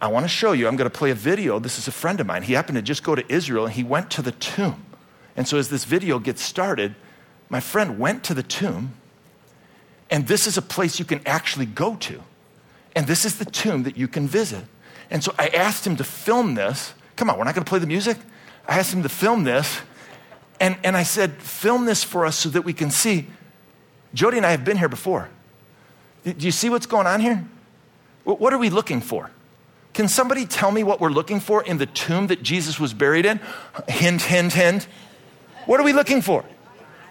I 0.00 0.08
want 0.08 0.24
to 0.24 0.28
show 0.28 0.52
you, 0.52 0.68
I'm 0.68 0.76
going 0.76 0.90
to 0.90 0.96
play 0.96 1.10
a 1.10 1.14
video. 1.14 1.58
This 1.58 1.78
is 1.78 1.88
a 1.88 1.92
friend 1.92 2.20
of 2.20 2.26
mine. 2.26 2.44
He 2.44 2.52
happened 2.52 2.76
to 2.76 2.82
just 2.82 3.02
go 3.02 3.14
to 3.14 3.32
Israel 3.32 3.64
and 3.66 3.74
he 3.74 3.82
went 3.82 4.10
to 4.12 4.22
the 4.22 4.32
tomb. 4.32 4.84
And 5.38 5.46
so, 5.46 5.56
as 5.56 5.68
this 5.68 5.84
video 5.84 6.18
gets 6.18 6.42
started, 6.42 6.96
my 7.48 7.60
friend 7.60 7.96
went 7.96 8.24
to 8.24 8.34
the 8.34 8.42
tomb, 8.42 8.94
and 10.10 10.26
this 10.26 10.48
is 10.48 10.56
a 10.56 10.62
place 10.62 10.98
you 10.98 11.04
can 11.04 11.20
actually 11.24 11.64
go 11.64 11.94
to. 11.94 12.20
And 12.96 13.06
this 13.06 13.24
is 13.24 13.38
the 13.38 13.44
tomb 13.44 13.84
that 13.84 13.96
you 13.96 14.08
can 14.08 14.26
visit. 14.26 14.64
And 15.12 15.22
so 15.22 15.32
I 15.38 15.46
asked 15.46 15.86
him 15.86 15.94
to 15.98 16.02
film 16.02 16.56
this. 16.56 16.92
Come 17.14 17.30
on, 17.30 17.38
we're 17.38 17.44
not 17.44 17.54
going 17.54 17.64
to 17.64 17.68
play 17.68 17.78
the 17.78 17.86
music. 17.86 18.18
I 18.66 18.80
asked 18.80 18.92
him 18.92 19.04
to 19.04 19.08
film 19.08 19.44
this. 19.44 19.80
And, 20.58 20.76
and 20.82 20.96
I 20.96 21.04
said, 21.04 21.34
film 21.34 21.84
this 21.84 22.02
for 22.02 22.26
us 22.26 22.34
so 22.34 22.48
that 22.48 22.62
we 22.62 22.72
can 22.72 22.90
see. 22.90 23.28
Jody 24.14 24.38
and 24.38 24.44
I 24.44 24.50
have 24.50 24.64
been 24.64 24.76
here 24.76 24.88
before. 24.88 25.28
Do 26.24 26.34
you 26.36 26.50
see 26.50 26.68
what's 26.68 26.86
going 26.86 27.06
on 27.06 27.20
here? 27.20 27.44
What 28.24 28.52
are 28.52 28.58
we 28.58 28.70
looking 28.70 29.00
for? 29.00 29.30
Can 29.94 30.08
somebody 30.08 30.46
tell 30.46 30.72
me 30.72 30.82
what 30.82 31.00
we're 31.00 31.10
looking 31.10 31.38
for 31.38 31.62
in 31.62 31.78
the 31.78 31.86
tomb 31.86 32.26
that 32.26 32.42
Jesus 32.42 32.80
was 32.80 32.92
buried 32.92 33.24
in? 33.24 33.38
Hint, 33.86 34.22
hint, 34.22 34.52
hint. 34.52 34.88
What 35.68 35.78
are 35.78 35.82
we 35.82 35.92
looking 35.92 36.22
for? 36.22 36.46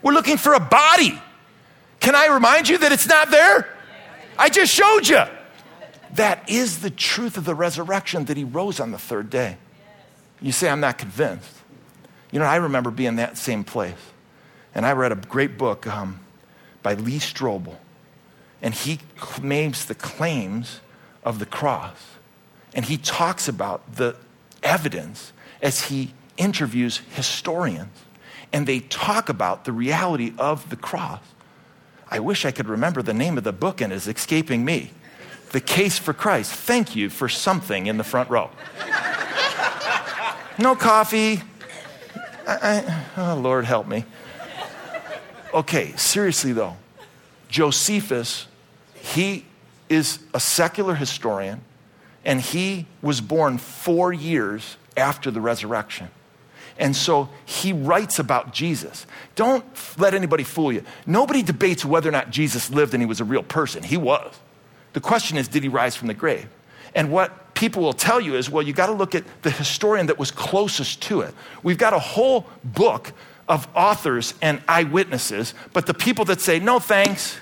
We're 0.01 0.13
looking 0.13 0.37
for 0.37 0.53
a 0.53 0.59
body. 0.59 1.21
Can 1.99 2.15
I 2.15 2.25
remind 2.33 2.67
you 2.67 2.79
that 2.79 2.91
it's 2.91 3.05
not 3.05 3.29
there? 3.29 3.71
I 4.35 4.49
just 4.49 4.73
showed 4.73 5.07
you. 5.07 5.21
That 6.15 6.49
is 6.49 6.79
the 6.79 6.89
truth 6.89 7.37
of 7.37 7.45
the 7.45 7.53
resurrection 7.53 8.25
that 8.25 8.35
he 8.35 8.43
rose 8.43 8.79
on 8.79 8.89
the 8.89 8.97
third 8.97 9.29
day. 9.29 9.57
You 10.41 10.51
say, 10.51 10.69
I'm 10.69 10.79
not 10.79 10.97
convinced. 10.97 11.51
You 12.31 12.39
know, 12.39 12.45
I 12.45 12.55
remember 12.55 12.89
being 12.89 13.09
in 13.09 13.15
that 13.17 13.37
same 13.37 13.63
place. 13.63 13.93
And 14.73 14.87
I 14.87 14.93
read 14.93 15.11
a 15.11 15.17
great 15.17 15.59
book 15.59 15.85
um, 15.85 16.21
by 16.81 16.95
Lee 16.95 17.19
Strobel. 17.19 17.75
And 18.63 18.73
he 18.73 19.01
makes 19.39 19.85
the 19.85 19.93
claims 19.93 20.81
of 21.23 21.37
the 21.37 21.45
cross. 21.45 22.15
And 22.73 22.85
he 22.85 22.97
talks 22.97 23.47
about 23.47 23.97
the 23.97 24.15
evidence 24.63 25.31
as 25.61 25.89
he 25.89 26.15
interviews 26.37 27.01
historians 27.11 27.91
and 28.53 28.67
they 28.67 28.79
talk 28.79 29.29
about 29.29 29.65
the 29.65 29.71
reality 29.71 30.33
of 30.37 30.69
the 30.69 30.75
cross. 30.75 31.21
I 32.09 32.19
wish 32.19 32.45
I 32.45 32.51
could 32.51 32.67
remember 32.67 33.01
the 33.01 33.13
name 33.13 33.37
of 33.37 33.43
the 33.43 33.51
book 33.51 33.81
and 33.81 33.91
it's 33.91 34.07
escaping 34.07 34.63
me. 34.63 34.91
The 35.51 35.59
Case 35.59 35.97
for 35.97 36.13
Christ. 36.13 36.53
Thank 36.53 36.95
you 36.95 37.09
for 37.09 37.29
something 37.29 37.87
in 37.87 37.97
the 37.97 38.03
front 38.03 38.29
row. 38.29 38.49
No 40.59 40.75
coffee. 40.75 41.41
I, 42.47 43.03
I, 43.17 43.33
oh, 43.33 43.35
Lord, 43.35 43.65
help 43.65 43.87
me. 43.87 44.05
Okay, 45.53 45.93
seriously 45.95 46.53
though, 46.53 46.77
Josephus, 47.49 48.47
he 48.95 49.45
is 49.89 50.19
a 50.33 50.39
secular 50.39 50.95
historian 50.95 51.61
and 52.25 52.41
he 52.41 52.85
was 53.01 53.21
born 53.21 53.57
four 53.57 54.11
years 54.11 54.77
after 54.97 55.31
the 55.31 55.39
resurrection. 55.39 56.09
And 56.79 56.95
so 56.95 57.29
he 57.45 57.73
writes 57.73 58.19
about 58.19 58.53
Jesus. 58.53 59.05
Don't 59.35 59.65
let 59.97 60.13
anybody 60.13 60.43
fool 60.43 60.71
you. 60.71 60.83
Nobody 61.05 61.41
debates 61.41 61.83
whether 61.83 62.09
or 62.09 62.11
not 62.11 62.29
Jesus 62.29 62.69
lived 62.69 62.93
and 62.93 63.01
he 63.01 63.07
was 63.07 63.19
a 63.19 63.25
real 63.25 63.43
person. 63.43 63.83
He 63.83 63.97
was. 63.97 64.33
The 64.93 65.01
question 65.01 65.37
is, 65.37 65.47
did 65.47 65.63
he 65.63 65.69
rise 65.69 65.95
from 65.95 66.07
the 66.07 66.13
grave? 66.13 66.47
And 66.95 67.11
what 67.11 67.53
people 67.53 67.81
will 67.81 67.93
tell 67.93 68.21
you 68.21 68.35
is, 68.35 68.49
well, 68.49 68.63
you 68.63 68.73
got 68.73 68.87
to 68.87 68.93
look 68.93 69.15
at 69.15 69.23
the 69.41 69.51
historian 69.51 70.07
that 70.07 70.19
was 70.19 70.31
closest 70.31 71.01
to 71.03 71.21
it. 71.21 71.33
We've 71.63 71.77
got 71.77 71.93
a 71.93 71.99
whole 71.99 72.45
book 72.63 73.13
of 73.47 73.67
authors 73.75 74.33
and 74.41 74.61
eyewitnesses, 74.67 75.53
but 75.73 75.85
the 75.85 75.93
people 75.93 76.25
that 76.25 76.41
say, 76.41 76.59
no 76.59 76.79
thanks, 76.79 77.37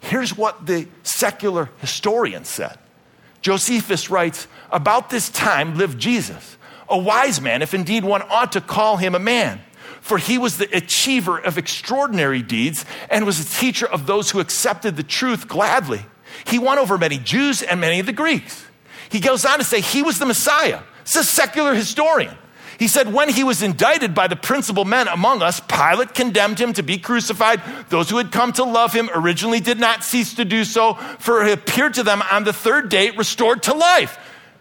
here's 0.00 0.36
what 0.36 0.66
the 0.66 0.88
secular 1.02 1.70
historian 1.78 2.44
said. 2.44 2.78
Josephus 3.40 4.10
writes, 4.10 4.46
about 4.70 5.10
this 5.10 5.28
time 5.28 5.76
lived 5.76 5.98
Jesus 5.98 6.56
a 6.88 6.98
wise 6.98 7.40
man, 7.40 7.62
if 7.62 7.74
indeed 7.74 8.04
one 8.04 8.22
ought 8.22 8.52
to 8.52 8.60
call 8.60 8.96
him 8.96 9.14
a 9.14 9.18
man. 9.18 9.60
for 10.04 10.18
he 10.18 10.36
was 10.36 10.58
the 10.58 10.76
achiever 10.76 11.38
of 11.38 11.56
extraordinary 11.56 12.42
deeds 12.42 12.84
and 13.08 13.24
was 13.24 13.40
a 13.40 13.58
teacher 13.58 13.86
of 13.86 14.04
those 14.04 14.30
who 14.30 14.38
accepted 14.38 14.96
the 14.96 15.02
truth 15.02 15.48
gladly. 15.48 16.04
He 16.46 16.58
won 16.58 16.78
over 16.78 16.98
many 16.98 17.16
Jews 17.16 17.62
and 17.62 17.80
many 17.80 18.00
of 18.00 18.04
the 18.04 18.12
Greeks. 18.12 18.66
He 19.08 19.18
goes 19.18 19.46
on 19.46 19.60
to 19.60 19.64
say 19.64 19.80
he 19.80 20.02
was 20.02 20.18
the 20.18 20.26
Messiah. 20.26 20.82
It's 21.00 21.16
a 21.16 21.24
secular 21.24 21.74
historian. 21.74 22.36
He 22.78 22.86
said, 22.86 23.14
when 23.14 23.30
he 23.30 23.44
was 23.44 23.62
indicted 23.62 24.14
by 24.14 24.26
the 24.26 24.36
principal 24.36 24.84
men 24.84 25.08
among 25.08 25.40
us, 25.40 25.58
Pilate 25.60 26.12
condemned 26.12 26.58
him 26.58 26.74
to 26.74 26.82
be 26.82 26.98
crucified. 26.98 27.62
Those 27.88 28.10
who 28.10 28.18
had 28.18 28.30
come 28.30 28.52
to 28.54 28.64
love 28.64 28.92
him 28.92 29.08
originally 29.14 29.60
did 29.60 29.80
not 29.80 30.04
cease 30.04 30.34
to 30.34 30.44
do 30.44 30.64
so, 30.64 30.94
for 31.18 31.46
he 31.46 31.52
appeared 31.52 31.94
to 31.94 32.02
them 32.02 32.20
on 32.30 32.44
the 32.44 32.52
third 32.52 32.90
day, 32.90 33.08
restored 33.08 33.62
to 33.62 33.74
life. 33.74 34.18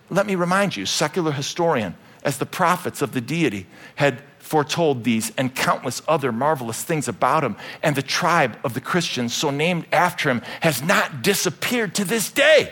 Let 0.10 0.26
me 0.26 0.36
remind 0.36 0.78
you, 0.78 0.86
secular 0.86 1.34
historian, 1.34 1.96
as 2.24 2.38
the 2.38 2.46
prophets 2.46 3.02
of 3.02 3.12
the 3.14 3.22
deity 3.22 3.68
had 3.96 4.22
foretold 4.40 5.04
these 5.04 5.32
and 5.38 5.56
countless 5.56 6.02
other 6.08 6.32
marvelous 6.32 6.84
things 6.84 7.08
about 7.08 7.44
him. 7.44 7.56
And 7.82 7.96
the 7.96 8.02
tribe 8.02 8.58
of 8.64 8.74
the 8.74 8.82
Christians, 8.82 9.34
so 9.34 9.50
named 9.52 9.86
after 9.92 10.30
him, 10.30 10.42
has 10.62 10.82
not 10.82 11.22
disappeared 11.22 11.96
to 11.96 12.06
this 12.06 12.32
day. 12.32 12.72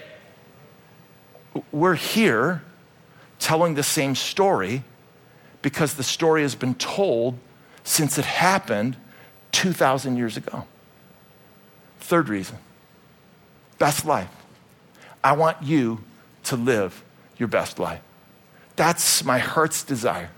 We're 1.71 1.95
here 1.95 2.63
telling 3.39 3.75
the 3.75 3.83
same 3.83 4.15
story 4.15 4.83
because 5.61 5.95
the 5.95 6.03
story 6.03 6.41
has 6.41 6.55
been 6.55 6.75
told 6.75 7.37
since 7.83 8.17
it 8.17 8.25
happened 8.25 8.97
2,000 9.51 10.17
years 10.17 10.37
ago. 10.37 10.65
Third 11.99 12.29
reason 12.29 12.57
best 13.79 14.05
life. 14.05 14.29
I 15.23 15.31
want 15.31 15.63
you 15.63 16.03
to 16.43 16.55
live 16.55 17.03
your 17.37 17.47
best 17.47 17.79
life. 17.79 18.01
That's 18.75 19.23
my 19.23 19.39
heart's 19.39 19.83
desire 19.83 20.29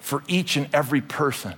for 0.00 0.22
each 0.26 0.56
and 0.56 0.68
every 0.72 1.00
person. 1.00 1.54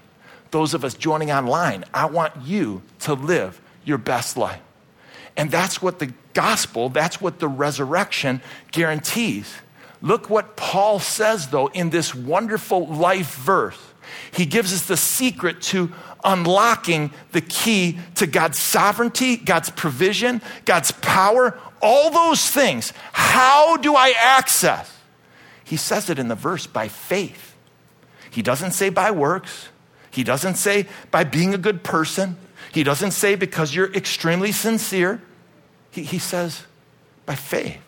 Those 0.50 0.74
of 0.74 0.84
us 0.84 0.94
joining 0.94 1.30
online, 1.30 1.84
I 1.94 2.06
want 2.06 2.32
you 2.44 2.82
to 3.00 3.14
live 3.14 3.60
your 3.84 3.98
best 3.98 4.36
life. 4.36 4.60
And 5.36 5.50
that's 5.50 5.80
what 5.80 5.98
the 5.98 6.12
gospel, 6.34 6.88
that's 6.88 7.20
what 7.20 7.38
the 7.38 7.48
resurrection 7.48 8.42
guarantees. 8.70 9.52
Look 10.02 10.28
what 10.28 10.56
Paul 10.56 10.98
says, 10.98 11.48
though, 11.48 11.68
in 11.68 11.90
this 11.90 12.14
wonderful 12.14 12.86
life 12.86 13.36
verse. 13.36 13.78
He 14.32 14.46
gives 14.46 14.74
us 14.74 14.86
the 14.86 14.96
secret 14.96 15.62
to 15.62 15.92
unlocking 16.24 17.12
the 17.30 17.40
key 17.40 17.98
to 18.16 18.26
God's 18.26 18.58
sovereignty, 18.58 19.36
God's 19.36 19.70
provision, 19.70 20.42
God's 20.64 20.90
power, 20.90 21.58
all 21.80 22.10
those 22.10 22.48
things. 22.50 22.92
How 23.12 23.76
do 23.76 23.94
I 23.94 24.12
access? 24.16 24.91
He 25.64 25.76
says 25.76 26.10
it 26.10 26.18
in 26.18 26.28
the 26.28 26.34
verse 26.34 26.66
by 26.66 26.88
faith. 26.88 27.56
He 28.30 28.42
doesn't 28.42 28.72
say 28.72 28.88
by 28.88 29.10
works. 29.10 29.68
He 30.10 30.24
doesn't 30.24 30.56
say 30.56 30.86
by 31.10 31.24
being 31.24 31.54
a 31.54 31.58
good 31.58 31.82
person. 31.82 32.36
He 32.72 32.82
doesn't 32.82 33.12
say 33.12 33.34
because 33.34 33.74
you're 33.74 33.92
extremely 33.92 34.52
sincere. 34.52 35.22
He, 35.90 36.02
he 36.02 36.18
says 36.18 36.64
by 37.26 37.34
faith. 37.34 37.78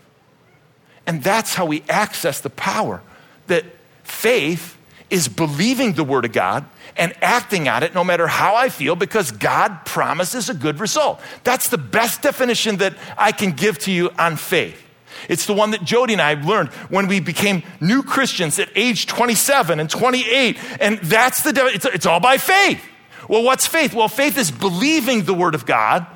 And 1.06 1.22
that's 1.22 1.54
how 1.54 1.66
we 1.66 1.82
access 1.88 2.40
the 2.40 2.50
power 2.50 3.02
that 3.46 3.64
faith 4.02 4.76
is 5.10 5.28
believing 5.28 5.92
the 5.92 6.04
Word 6.04 6.24
of 6.24 6.32
God 6.32 6.64
and 6.96 7.14
acting 7.22 7.68
on 7.68 7.82
it 7.82 7.94
no 7.94 8.04
matter 8.04 8.26
how 8.26 8.54
I 8.54 8.68
feel 8.68 8.96
because 8.96 9.30
God 9.30 9.84
promises 9.84 10.48
a 10.48 10.54
good 10.54 10.80
result. 10.80 11.20
That's 11.42 11.68
the 11.68 11.78
best 11.78 12.22
definition 12.22 12.78
that 12.78 12.94
I 13.16 13.32
can 13.32 13.52
give 13.52 13.78
to 13.80 13.92
you 13.92 14.10
on 14.18 14.36
faith. 14.36 14.80
It's 15.28 15.46
the 15.46 15.54
one 15.54 15.70
that 15.70 15.84
Jody 15.84 16.12
and 16.12 16.22
I 16.22 16.34
learned 16.34 16.68
when 16.88 17.06
we 17.06 17.20
became 17.20 17.62
new 17.80 18.02
Christians 18.02 18.58
at 18.58 18.68
age 18.74 19.06
27 19.06 19.80
and 19.80 19.88
28. 19.88 20.58
And 20.80 20.98
that's 20.98 21.42
the, 21.42 21.66
it's, 21.66 21.84
it's 21.86 22.06
all 22.06 22.20
by 22.20 22.38
faith. 22.38 22.82
Well, 23.28 23.42
what's 23.42 23.66
faith? 23.66 23.94
Well, 23.94 24.08
faith 24.08 24.36
is 24.36 24.50
believing 24.50 25.22
the 25.22 25.34
word 25.34 25.54
of 25.54 25.66
God 25.66 26.06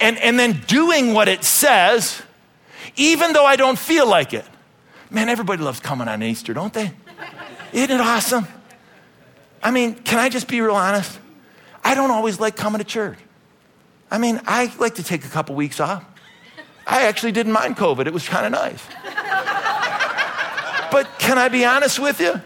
and, 0.00 0.18
and 0.18 0.38
then 0.38 0.62
doing 0.66 1.12
what 1.12 1.28
it 1.28 1.44
says, 1.44 2.22
even 2.96 3.32
though 3.32 3.44
I 3.44 3.56
don't 3.56 3.78
feel 3.78 4.08
like 4.08 4.32
it. 4.32 4.44
Man, 5.10 5.28
everybody 5.28 5.62
loves 5.62 5.80
coming 5.80 6.08
on 6.08 6.22
Easter, 6.22 6.54
don't 6.54 6.72
they? 6.72 6.92
Isn't 7.72 7.90
it 7.90 8.00
awesome? 8.00 8.46
I 9.62 9.70
mean, 9.70 9.94
can 9.94 10.18
I 10.18 10.28
just 10.28 10.48
be 10.48 10.60
real 10.60 10.74
honest? 10.74 11.18
I 11.84 11.94
don't 11.94 12.10
always 12.10 12.40
like 12.40 12.56
coming 12.56 12.78
to 12.78 12.84
church. 12.84 13.18
I 14.10 14.18
mean, 14.18 14.40
I 14.46 14.72
like 14.78 14.96
to 14.96 15.02
take 15.02 15.24
a 15.24 15.28
couple 15.28 15.54
weeks 15.54 15.80
off. 15.80 16.04
I 16.86 17.06
actually 17.06 17.32
didn't 17.32 17.52
mind 17.52 17.76
COVID. 17.76 18.06
It 18.06 18.12
was 18.12 18.28
kind 18.28 18.46
of 18.46 18.52
nice. 18.52 18.82
but 20.92 21.08
can 21.18 21.36
I 21.36 21.48
be 21.48 21.64
honest 21.64 21.98
with 21.98 22.20
you? 22.20 22.40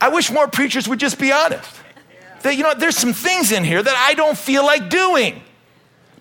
I 0.00 0.08
wish 0.08 0.32
more 0.32 0.48
preachers 0.48 0.88
would 0.88 0.98
just 0.98 1.18
be 1.18 1.30
honest. 1.30 1.70
That, 2.42 2.56
you 2.56 2.64
know, 2.64 2.74
there's 2.74 2.96
some 2.96 3.12
things 3.12 3.52
in 3.52 3.62
here 3.62 3.80
that 3.80 3.94
I 3.96 4.14
don't 4.14 4.36
feel 4.36 4.66
like 4.66 4.90
doing, 4.90 5.40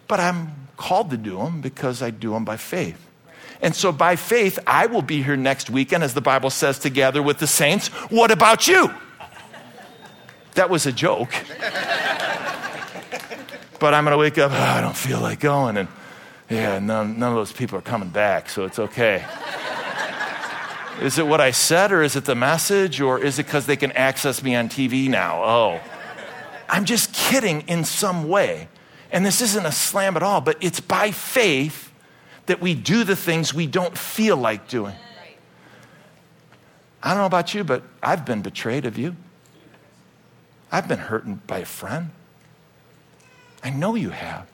but 0.07 0.19
I'm 0.19 0.67
called 0.77 1.09
to 1.09 1.17
do 1.17 1.37
them 1.37 1.61
because 1.61 2.03
I 2.03 2.11
do 2.11 2.31
them 2.31 2.45
by 2.45 2.57
faith. 2.57 3.07
And 3.59 3.75
so 3.75 3.91
by 3.91 4.15
faith, 4.15 4.59
I 4.67 4.85
will 4.85 5.01
be 5.01 5.23
here 5.23 5.35
next 5.35 5.71
weekend, 5.71 6.03
as 6.03 6.13
the 6.13 6.21
Bible 6.21 6.51
says, 6.51 6.77
together 6.77 7.23
with 7.23 7.39
the 7.39 7.47
saints. 7.47 7.87
What 8.09 8.29
about 8.29 8.67
you? 8.67 8.93
That 10.53 10.69
was 10.69 10.85
a 10.85 10.91
joke. 10.91 11.33
but 13.79 13.93
I'm 13.93 14.03
going 14.03 14.11
to 14.11 14.17
wake 14.17 14.37
up, 14.37 14.51
oh, 14.51 14.55
I 14.55 14.81
don't 14.81 14.97
feel 14.97 15.19
like 15.19 15.39
going. 15.39 15.77
And 15.77 15.87
yeah, 16.51 16.79
none, 16.79 17.17
none 17.17 17.29
of 17.31 17.35
those 17.35 17.51
people 17.51 17.77
are 17.77 17.83
coming 17.83 18.09
back, 18.09 18.49
so 18.49 18.65
it's 18.65 18.79
okay. 18.79 19.25
is 21.01 21.17
it 21.17 21.25
what 21.25 21.39
I 21.39 21.51
said, 21.51 21.91
or 21.91 22.03
is 22.03 22.15
it 22.15 22.25
the 22.25 22.35
message, 22.35 22.99
or 22.99 23.19
is 23.23 23.39
it 23.39 23.45
because 23.45 23.65
they 23.65 23.77
can 23.77 23.91
access 23.93 24.43
me 24.43 24.55
on 24.55 24.69
TV 24.69 25.09
now? 25.09 25.43
Oh. 25.43 25.79
I'm 26.69 26.85
just 26.85 27.13
kidding 27.13 27.61
in 27.61 27.83
some 27.83 28.27
way. 28.27 28.67
And 29.11 29.25
this 29.25 29.41
isn't 29.41 29.65
a 29.65 29.71
slam 29.71 30.15
at 30.15 30.23
all, 30.23 30.41
but 30.41 30.57
it's 30.61 30.79
by 30.79 31.11
faith 31.11 31.91
that 32.45 32.61
we 32.61 32.73
do 32.73 33.03
the 33.03 33.15
things 33.15 33.53
we 33.53 33.67
don't 33.67 33.97
feel 33.97 34.37
like 34.37 34.67
doing. 34.67 34.95
I 37.03 37.09
don't 37.09 37.17
know 37.17 37.25
about 37.25 37.53
you, 37.53 37.63
but 37.63 37.83
I've 38.01 38.25
been 38.25 38.41
betrayed 38.41 38.85
of 38.85 38.97
you. 38.97 39.15
I've 40.71 40.87
been 40.87 40.99
hurt 40.99 41.47
by 41.47 41.59
a 41.59 41.65
friend. 41.65 42.11
I 43.63 43.69
know 43.69 43.95
you 43.95 44.11
have. 44.11 44.47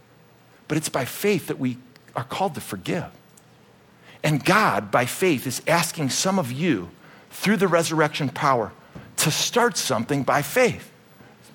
But 0.67 0.77
it's 0.77 0.89
by 0.89 1.05
faith 1.05 1.47
that 1.47 1.59
we 1.59 1.77
are 2.17 2.23
called 2.23 2.55
to 2.55 2.61
forgive. 2.61 3.05
And 4.23 4.43
God, 4.43 4.91
by 4.91 5.05
faith, 5.05 5.47
is 5.47 5.61
asking 5.67 6.09
some 6.09 6.39
of 6.39 6.51
you 6.51 6.89
through 7.29 7.57
the 7.57 7.67
resurrection 7.67 8.27
power 8.29 8.73
to 9.17 9.31
start 9.31 9.77
something 9.77 10.23
by 10.23 10.41
faith 10.41 10.91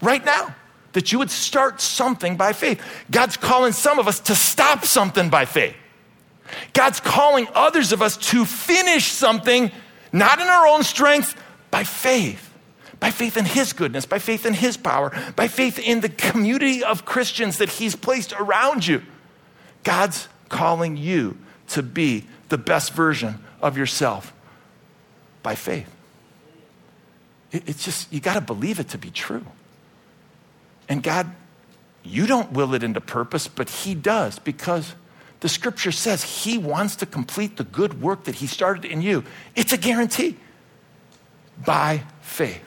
right 0.00 0.24
now. 0.24 0.54
That 0.92 1.10
you 1.10 1.18
would 1.18 1.30
start 1.30 1.80
something 1.80 2.36
by 2.36 2.52
faith. 2.52 2.80
God's 3.10 3.36
calling 3.36 3.72
some 3.72 3.98
of 3.98 4.06
us 4.06 4.20
to 4.20 4.34
stop 4.34 4.84
something 4.84 5.30
by 5.30 5.46
faith. 5.46 5.74
God's 6.74 7.00
calling 7.00 7.48
others 7.54 7.92
of 7.92 8.02
us 8.02 8.16
to 8.18 8.44
finish 8.44 9.06
something, 9.06 9.72
not 10.12 10.38
in 10.38 10.46
our 10.46 10.66
own 10.66 10.82
strength, 10.84 11.34
by 11.70 11.82
faith. 11.82 12.50
By 13.00 13.10
faith 13.10 13.36
in 13.36 13.46
His 13.46 13.72
goodness, 13.72 14.06
by 14.06 14.20
faith 14.20 14.46
in 14.46 14.54
His 14.54 14.76
power, 14.76 15.10
by 15.34 15.48
faith 15.48 15.78
in 15.78 16.00
the 16.00 16.08
community 16.08 16.84
of 16.84 17.04
Christians 17.04 17.58
that 17.58 17.70
He's 17.70 17.96
placed 17.96 18.32
around 18.34 18.86
you. 18.86 19.02
God's 19.82 20.28
calling 20.52 20.96
you 20.96 21.36
to 21.68 21.82
be 21.82 22.26
the 22.48 22.58
best 22.58 22.92
version 22.92 23.42
of 23.60 23.76
yourself 23.76 24.32
by 25.42 25.56
faith. 25.56 25.90
It's 27.50 27.84
just, 27.84 28.12
you 28.12 28.20
got 28.20 28.34
to 28.34 28.40
believe 28.40 28.78
it 28.78 28.90
to 28.90 28.98
be 28.98 29.10
true. 29.10 29.44
And 30.88 31.02
God, 31.02 31.32
you 32.04 32.26
don't 32.26 32.52
will 32.52 32.74
it 32.74 32.82
into 32.82 33.00
purpose, 33.00 33.48
but 33.48 33.68
He 33.68 33.94
does 33.94 34.38
because 34.38 34.94
the 35.40 35.48
scripture 35.48 35.92
says 35.92 36.44
He 36.44 36.58
wants 36.58 36.96
to 36.96 37.06
complete 37.06 37.56
the 37.56 37.64
good 37.64 38.00
work 38.00 38.24
that 38.24 38.36
He 38.36 38.46
started 38.46 38.84
in 38.84 39.02
you. 39.02 39.24
It's 39.56 39.72
a 39.72 39.76
guarantee 39.76 40.36
by 41.64 42.04
faith. 42.20 42.62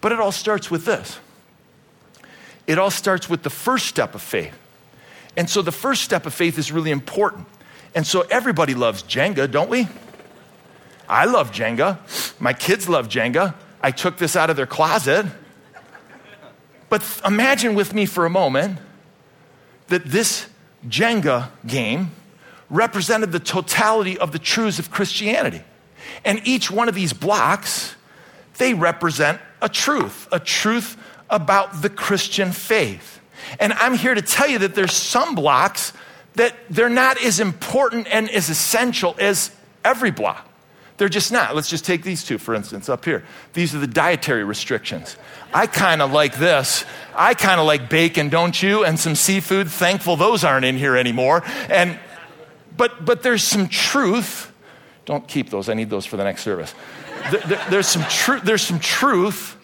But 0.00 0.12
it 0.12 0.20
all 0.20 0.32
starts 0.32 0.70
with 0.70 0.84
this 0.84 1.18
it 2.66 2.78
all 2.78 2.90
starts 2.90 3.28
with 3.28 3.42
the 3.42 3.50
first 3.50 3.86
step 3.86 4.14
of 4.14 4.22
faith. 4.22 4.58
And 5.36 5.48
so 5.50 5.62
the 5.62 5.72
first 5.72 6.02
step 6.02 6.26
of 6.26 6.34
faith 6.34 6.58
is 6.58 6.70
really 6.70 6.90
important. 6.90 7.46
And 7.94 8.06
so 8.06 8.22
everybody 8.30 8.74
loves 8.74 9.02
Jenga, 9.02 9.50
don't 9.50 9.70
we? 9.70 9.88
I 11.08 11.26
love 11.26 11.52
Jenga. 11.52 11.98
My 12.40 12.52
kids 12.52 12.88
love 12.88 13.08
Jenga. 13.08 13.54
I 13.82 13.90
took 13.90 14.16
this 14.16 14.36
out 14.36 14.50
of 14.50 14.56
their 14.56 14.66
closet. 14.66 15.26
But 16.88 17.20
imagine 17.24 17.74
with 17.74 17.92
me 17.92 18.06
for 18.06 18.24
a 18.24 18.30
moment 18.30 18.78
that 19.88 20.04
this 20.04 20.46
Jenga 20.86 21.50
game 21.66 22.12
represented 22.70 23.32
the 23.32 23.40
totality 23.40 24.18
of 24.18 24.32
the 24.32 24.38
truths 24.38 24.78
of 24.78 24.90
Christianity. 24.90 25.62
And 26.24 26.40
each 26.44 26.70
one 26.70 26.88
of 26.88 26.94
these 26.94 27.12
blocks, 27.12 27.94
they 28.58 28.74
represent 28.74 29.40
a 29.60 29.68
truth, 29.68 30.28
a 30.32 30.40
truth 30.40 30.96
about 31.30 31.82
the 31.82 31.90
Christian 31.90 32.52
faith. 32.52 33.20
And 33.60 33.72
I'm 33.74 33.94
here 33.94 34.14
to 34.14 34.22
tell 34.22 34.48
you 34.48 34.58
that 34.60 34.74
there's 34.74 34.92
some 34.92 35.34
blocks 35.34 35.92
that 36.34 36.54
they're 36.68 36.88
not 36.88 37.22
as 37.22 37.40
important 37.40 38.06
and 38.10 38.28
as 38.30 38.48
essential 38.50 39.14
as 39.18 39.50
every 39.84 40.10
block. 40.10 40.48
They're 40.96 41.08
just 41.08 41.32
not. 41.32 41.56
Let's 41.56 41.68
just 41.68 41.84
take 41.84 42.02
these 42.04 42.22
two, 42.22 42.38
for 42.38 42.54
instance, 42.54 42.88
up 42.88 43.04
here. 43.04 43.24
These 43.52 43.74
are 43.74 43.78
the 43.78 43.86
dietary 43.86 44.44
restrictions. 44.44 45.16
I 45.52 45.66
kind 45.66 46.00
of 46.00 46.12
like 46.12 46.36
this. 46.36 46.84
I 47.16 47.34
kind 47.34 47.60
of 47.60 47.66
like 47.66 47.90
bacon, 47.90 48.28
don't 48.28 48.60
you? 48.62 48.84
And 48.84 48.98
some 48.98 49.16
seafood. 49.16 49.68
Thankful 49.68 50.16
those 50.16 50.44
aren't 50.44 50.64
in 50.64 50.76
here 50.76 50.96
anymore. 50.96 51.42
And 51.68 51.98
but 52.76 53.04
but 53.04 53.22
there's 53.22 53.42
some 53.42 53.68
truth. 53.68 54.52
Don't 55.04 55.26
keep 55.26 55.50
those. 55.50 55.68
I 55.68 55.74
need 55.74 55.90
those 55.90 56.06
for 56.06 56.16
the 56.16 56.24
next 56.24 56.42
service. 56.42 56.74
There, 57.30 57.66
there's 57.70 57.88
some 57.88 58.04
truth. 58.04 58.42
There's 58.44 58.62
some 58.62 58.78
truth. 58.78 59.56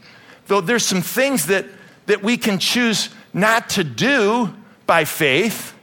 Though 0.48 0.60
there's 0.60 0.84
some 0.84 1.00
things 1.00 1.46
that 1.46 1.66
that 2.06 2.24
we 2.24 2.36
can 2.38 2.58
choose 2.58 3.08
not 3.32 3.70
to 3.70 3.84
do 3.84 4.54
by 4.86 5.04
faith. 5.04 5.74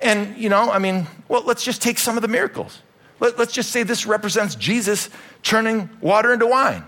And 0.00 0.36
you 0.36 0.48
know, 0.48 0.70
I 0.70 0.78
mean, 0.78 1.06
well, 1.28 1.42
let's 1.44 1.64
just 1.64 1.82
take 1.82 1.98
some 1.98 2.16
of 2.16 2.22
the 2.22 2.28
miracles. 2.28 2.82
Let, 3.20 3.38
us 3.38 3.52
just 3.52 3.70
say 3.70 3.82
this 3.82 4.06
represents 4.06 4.54
Jesus 4.54 5.10
turning 5.42 5.90
water 6.00 6.32
into 6.32 6.46
wine. 6.46 6.84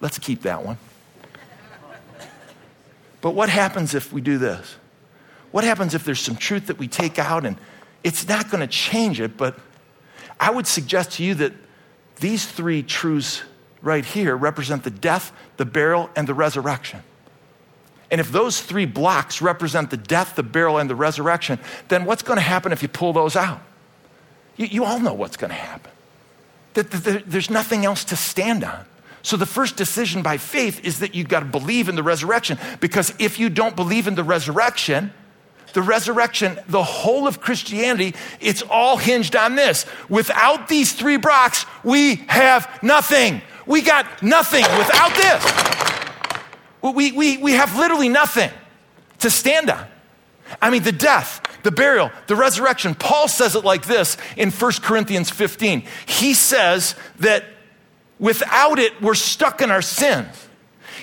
Let's 0.00 0.18
keep 0.18 0.42
that 0.42 0.64
one. 0.64 0.78
But 3.20 3.32
what 3.32 3.48
happens 3.48 3.94
if 3.94 4.12
we 4.12 4.20
do 4.20 4.38
this? 4.38 4.76
What 5.50 5.64
happens 5.64 5.94
if 5.94 6.04
there's 6.04 6.20
some 6.20 6.36
truth 6.36 6.66
that 6.68 6.78
we 6.78 6.88
take 6.88 7.18
out 7.18 7.44
and 7.44 7.56
it's 8.02 8.26
not 8.26 8.50
going 8.50 8.60
to 8.60 8.66
change 8.66 9.20
it, 9.20 9.36
but 9.36 9.58
I 10.38 10.50
would 10.50 10.66
suggest 10.66 11.12
to 11.12 11.24
you 11.24 11.34
that 11.34 11.52
these 12.16 12.46
three 12.46 12.82
truths 12.82 13.42
right 13.82 14.04
here 14.04 14.36
represent 14.36 14.84
the 14.84 14.90
death, 14.90 15.32
the 15.56 15.64
burial, 15.64 16.08
and 16.16 16.26
the 16.26 16.34
resurrection. 16.34 17.02
And 18.10 18.20
if 18.20 18.32
those 18.32 18.60
three 18.60 18.86
blocks 18.86 19.40
represent 19.40 19.90
the 19.90 19.96
death, 19.96 20.34
the 20.34 20.42
burial, 20.42 20.78
and 20.78 20.90
the 20.90 20.96
resurrection, 20.96 21.58
then 21.88 22.04
what's 22.04 22.22
going 22.22 22.38
to 22.38 22.42
happen 22.42 22.72
if 22.72 22.82
you 22.82 22.88
pull 22.88 23.12
those 23.12 23.36
out? 23.36 23.60
You, 24.56 24.66
you 24.66 24.84
all 24.84 24.98
know 24.98 25.14
what's 25.14 25.36
going 25.36 25.50
to 25.50 25.56
happen. 25.56 25.92
That, 26.74 26.90
that, 26.90 27.30
there's 27.30 27.50
nothing 27.50 27.84
else 27.84 28.04
to 28.04 28.16
stand 28.16 28.64
on. 28.64 28.84
So 29.22 29.36
the 29.36 29.46
first 29.46 29.76
decision 29.76 30.22
by 30.22 30.38
faith 30.38 30.84
is 30.84 31.00
that 31.00 31.14
you've 31.14 31.28
got 31.28 31.40
to 31.40 31.46
believe 31.46 31.88
in 31.88 31.94
the 31.94 32.02
resurrection. 32.02 32.58
Because 32.80 33.12
if 33.18 33.38
you 33.38 33.48
don't 33.48 33.76
believe 33.76 34.06
in 34.06 34.14
the 34.14 34.24
resurrection, 34.24 35.12
the 35.72 35.82
resurrection, 35.82 36.58
the 36.68 36.82
whole 36.82 37.28
of 37.28 37.40
Christianity, 37.40 38.14
it's 38.40 38.62
all 38.62 38.96
hinged 38.96 39.36
on 39.36 39.54
this. 39.54 39.86
Without 40.08 40.68
these 40.68 40.92
three 40.92 41.16
blocks, 41.16 41.64
we 41.84 42.16
have 42.28 42.82
nothing. 42.82 43.42
We 43.66 43.82
got 43.82 44.22
nothing 44.22 44.62
without 44.62 45.14
this. 45.14 45.89
We, 46.82 47.12
we, 47.12 47.36
we 47.36 47.52
have 47.52 47.76
literally 47.76 48.08
nothing 48.08 48.50
to 49.20 49.30
stand 49.30 49.70
on. 49.70 49.86
I 50.60 50.70
mean, 50.70 50.82
the 50.82 50.92
death, 50.92 51.42
the 51.62 51.70
burial, 51.70 52.10
the 52.26 52.36
resurrection. 52.36 52.94
Paul 52.94 53.28
says 53.28 53.54
it 53.54 53.64
like 53.64 53.86
this 53.86 54.16
in 54.36 54.50
1 54.50 54.72
Corinthians 54.82 55.30
15. 55.30 55.84
He 56.06 56.34
says 56.34 56.94
that 57.20 57.44
without 58.18 58.78
it, 58.78 59.00
we're 59.00 59.14
stuck 59.14 59.60
in 59.60 59.70
our 59.70 59.82
sins. 59.82 60.48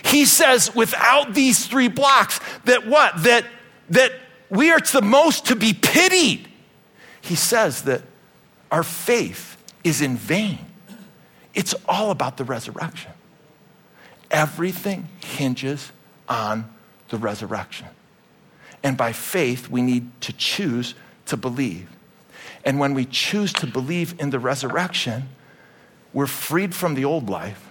He 0.04 0.26
says 0.26 0.74
without 0.76 1.34
these 1.34 1.66
three 1.66 1.88
blocks, 1.88 2.40
that 2.66 2.88
what? 2.88 3.24
That, 3.24 3.46
that 3.90 4.12
we 4.50 4.72
are 4.72 4.80
the 4.80 5.02
most 5.02 5.48
to 5.48 5.56
be 5.56 5.74
pitied. 5.74 6.48
He 7.22 7.36
says 7.36 7.84
that 7.84 8.02
our 8.72 8.84
faith 8.84 9.58
is 9.84 10.02
in 10.02 10.18
vain. 10.18 10.60
It's 11.54 11.74
all 11.88 12.12
about 12.12 12.38
the 12.38 12.44
resurrection. 12.44 13.12
Everything 14.32 15.10
hinges 15.24 15.92
on 16.28 16.74
the 17.10 17.18
resurrection. 17.18 17.88
And 18.84 18.98
by 18.98 19.14
faith, 19.14 19.70
we 19.70 19.82
need 19.82 20.10
to 20.22 20.34
choose 20.34 20.94
to 21.28 21.38
believe. 21.38 21.90
And 22.64 22.80
when 22.80 22.94
we 22.94 23.06
choose 23.06 23.54
to 23.54 23.68
believe 23.68 24.20
in 24.20 24.30
the 24.30 24.40
resurrection, 24.40 25.30
we're 26.14 26.28
freed 26.28 26.76
from 26.76 26.96
the 26.96 27.06
old 27.06 27.30
life 27.30 27.68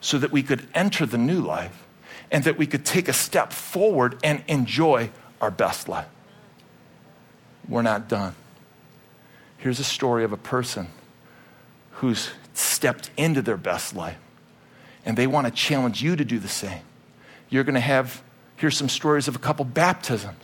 so 0.00 0.18
that 0.18 0.32
we 0.32 0.42
could 0.42 0.66
enter 0.74 1.06
the 1.06 1.18
new 1.18 1.40
life 1.40 1.86
and 2.30 2.44
that 2.44 2.56
we 2.56 2.66
could 2.66 2.84
take 2.84 3.08
a 3.08 3.12
step 3.12 3.52
forward 3.52 4.18
and 4.24 4.42
enjoy 4.48 5.10
our 5.40 5.50
best 5.50 5.88
life. 5.88 6.08
We're 7.68 7.82
not 7.82 8.08
done. 8.08 8.34
Here's 9.58 9.78
a 9.78 9.84
story 9.84 10.24
of 10.24 10.32
a 10.32 10.36
person 10.36 10.88
who's 11.92 12.30
stepped 12.54 13.10
into 13.16 13.42
their 13.42 13.56
best 13.56 13.94
life, 13.94 14.18
and 15.04 15.16
they 15.16 15.26
want 15.26 15.46
to 15.46 15.52
challenge 15.52 16.02
you 16.02 16.16
to 16.16 16.24
do 16.24 16.38
the 16.38 16.48
same. 16.48 16.82
You're 17.48 17.64
going 17.64 17.74
to 17.74 17.80
have 17.80 18.22
Here's 18.62 18.76
some 18.76 18.88
stories 18.88 19.26
of 19.26 19.34
a 19.34 19.40
couple 19.40 19.64
baptisms. 19.64 20.38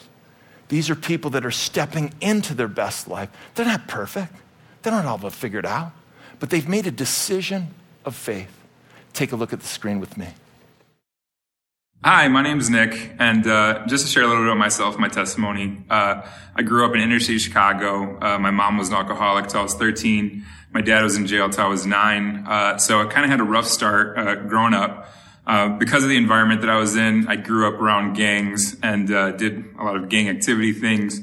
These 0.71 0.91
are 0.91 0.97
people 0.97 1.31
that 1.31 1.47
are 1.47 1.53
stepping 1.53 2.13
into 2.21 2.53
their 2.53 2.67
best 2.67 3.07
life. 3.07 3.31
They're 3.55 3.65
not 3.65 3.87
perfect, 3.87 4.35
they 4.83 4.91
don't 4.91 5.07
all 5.07 5.19
have 5.19 5.35
figured 5.35 5.65
out, 5.65 5.93
but 6.41 6.51
they've 6.51 6.69
made 6.69 6.89
a 6.89 6.91
decision 6.91 7.69
of 8.05 8.17
faith. 8.17 8.51
Take 9.13 9.31
a 9.31 9.37
look 9.37 9.53
at 9.53 9.61
the 9.61 9.69
screen 9.69 10.01
with 10.01 10.17
me. 10.17 10.31
Hi, 12.03 12.27
my 12.27 12.43
name 12.43 12.59
is 12.59 12.71
Nick, 12.71 13.13
and 13.21 13.47
uh, 13.47 13.87
just 13.87 14.07
to 14.07 14.11
share 14.11 14.25
a 14.25 14.27
little 14.27 14.43
bit 14.43 14.49
about 14.49 14.59
myself, 14.59 14.99
my 14.99 15.09
testimony. 15.09 15.85
Uh, 15.89 16.23
I 16.57 16.63
grew 16.63 16.85
up 16.85 16.97
in 16.97 17.01
inner 17.01 17.21
city 17.21 17.39
Chicago. 17.39 18.19
Uh, 18.21 18.37
my 18.41 18.51
mom 18.51 18.79
was 18.79 18.89
an 18.89 18.95
alcoholic 18.95 19.45
until 19.45 19.61
I 19.61 19.63
was 19.63 19.75
13. 19.75 20.45
My 20.71 20.83
dad 20.83 21.03
was 21.03 21.17
in 21.17 21.27
jail 21.27 21.47
until 21.47 21.65
I 21.65 21.69
was 21.69 21.87
nine. 21.87 22.45
Uh, 22.47 22.77
so 22.77 23.01
I 23.01 23.07
kind 23.07 23.25
of 23.25 23.31
had 23.31 23.41
a 23.41 23.45
rough 23.45 23.67
start 23.67 24.19
uh, 24.19 24.35
growing 24.35 24.75
up. 24.75 25.09
Uh, 25.47 25.71
because 25.71 26.03
of 26.03 26.11
the 26.11 26.17
environment 26.19 26.61
that 26.61 26.69
I 26.69 26.77
was 26.77 26.95
in, 26.95 27.27
I 27.27 27.37
grew 27.37 27.67
up 27.67 27.81
around 27.81 28.15
gangs 28.15 28.77
and 28.83 29.11
uh, 29.11 29.33
did 29.33 29.65
a 29.79 29.83
lot 29.83 29.97
of 29.97 30.11
gang 30.11 30.29
activity 30.29 30.73
things. 30.75 31.21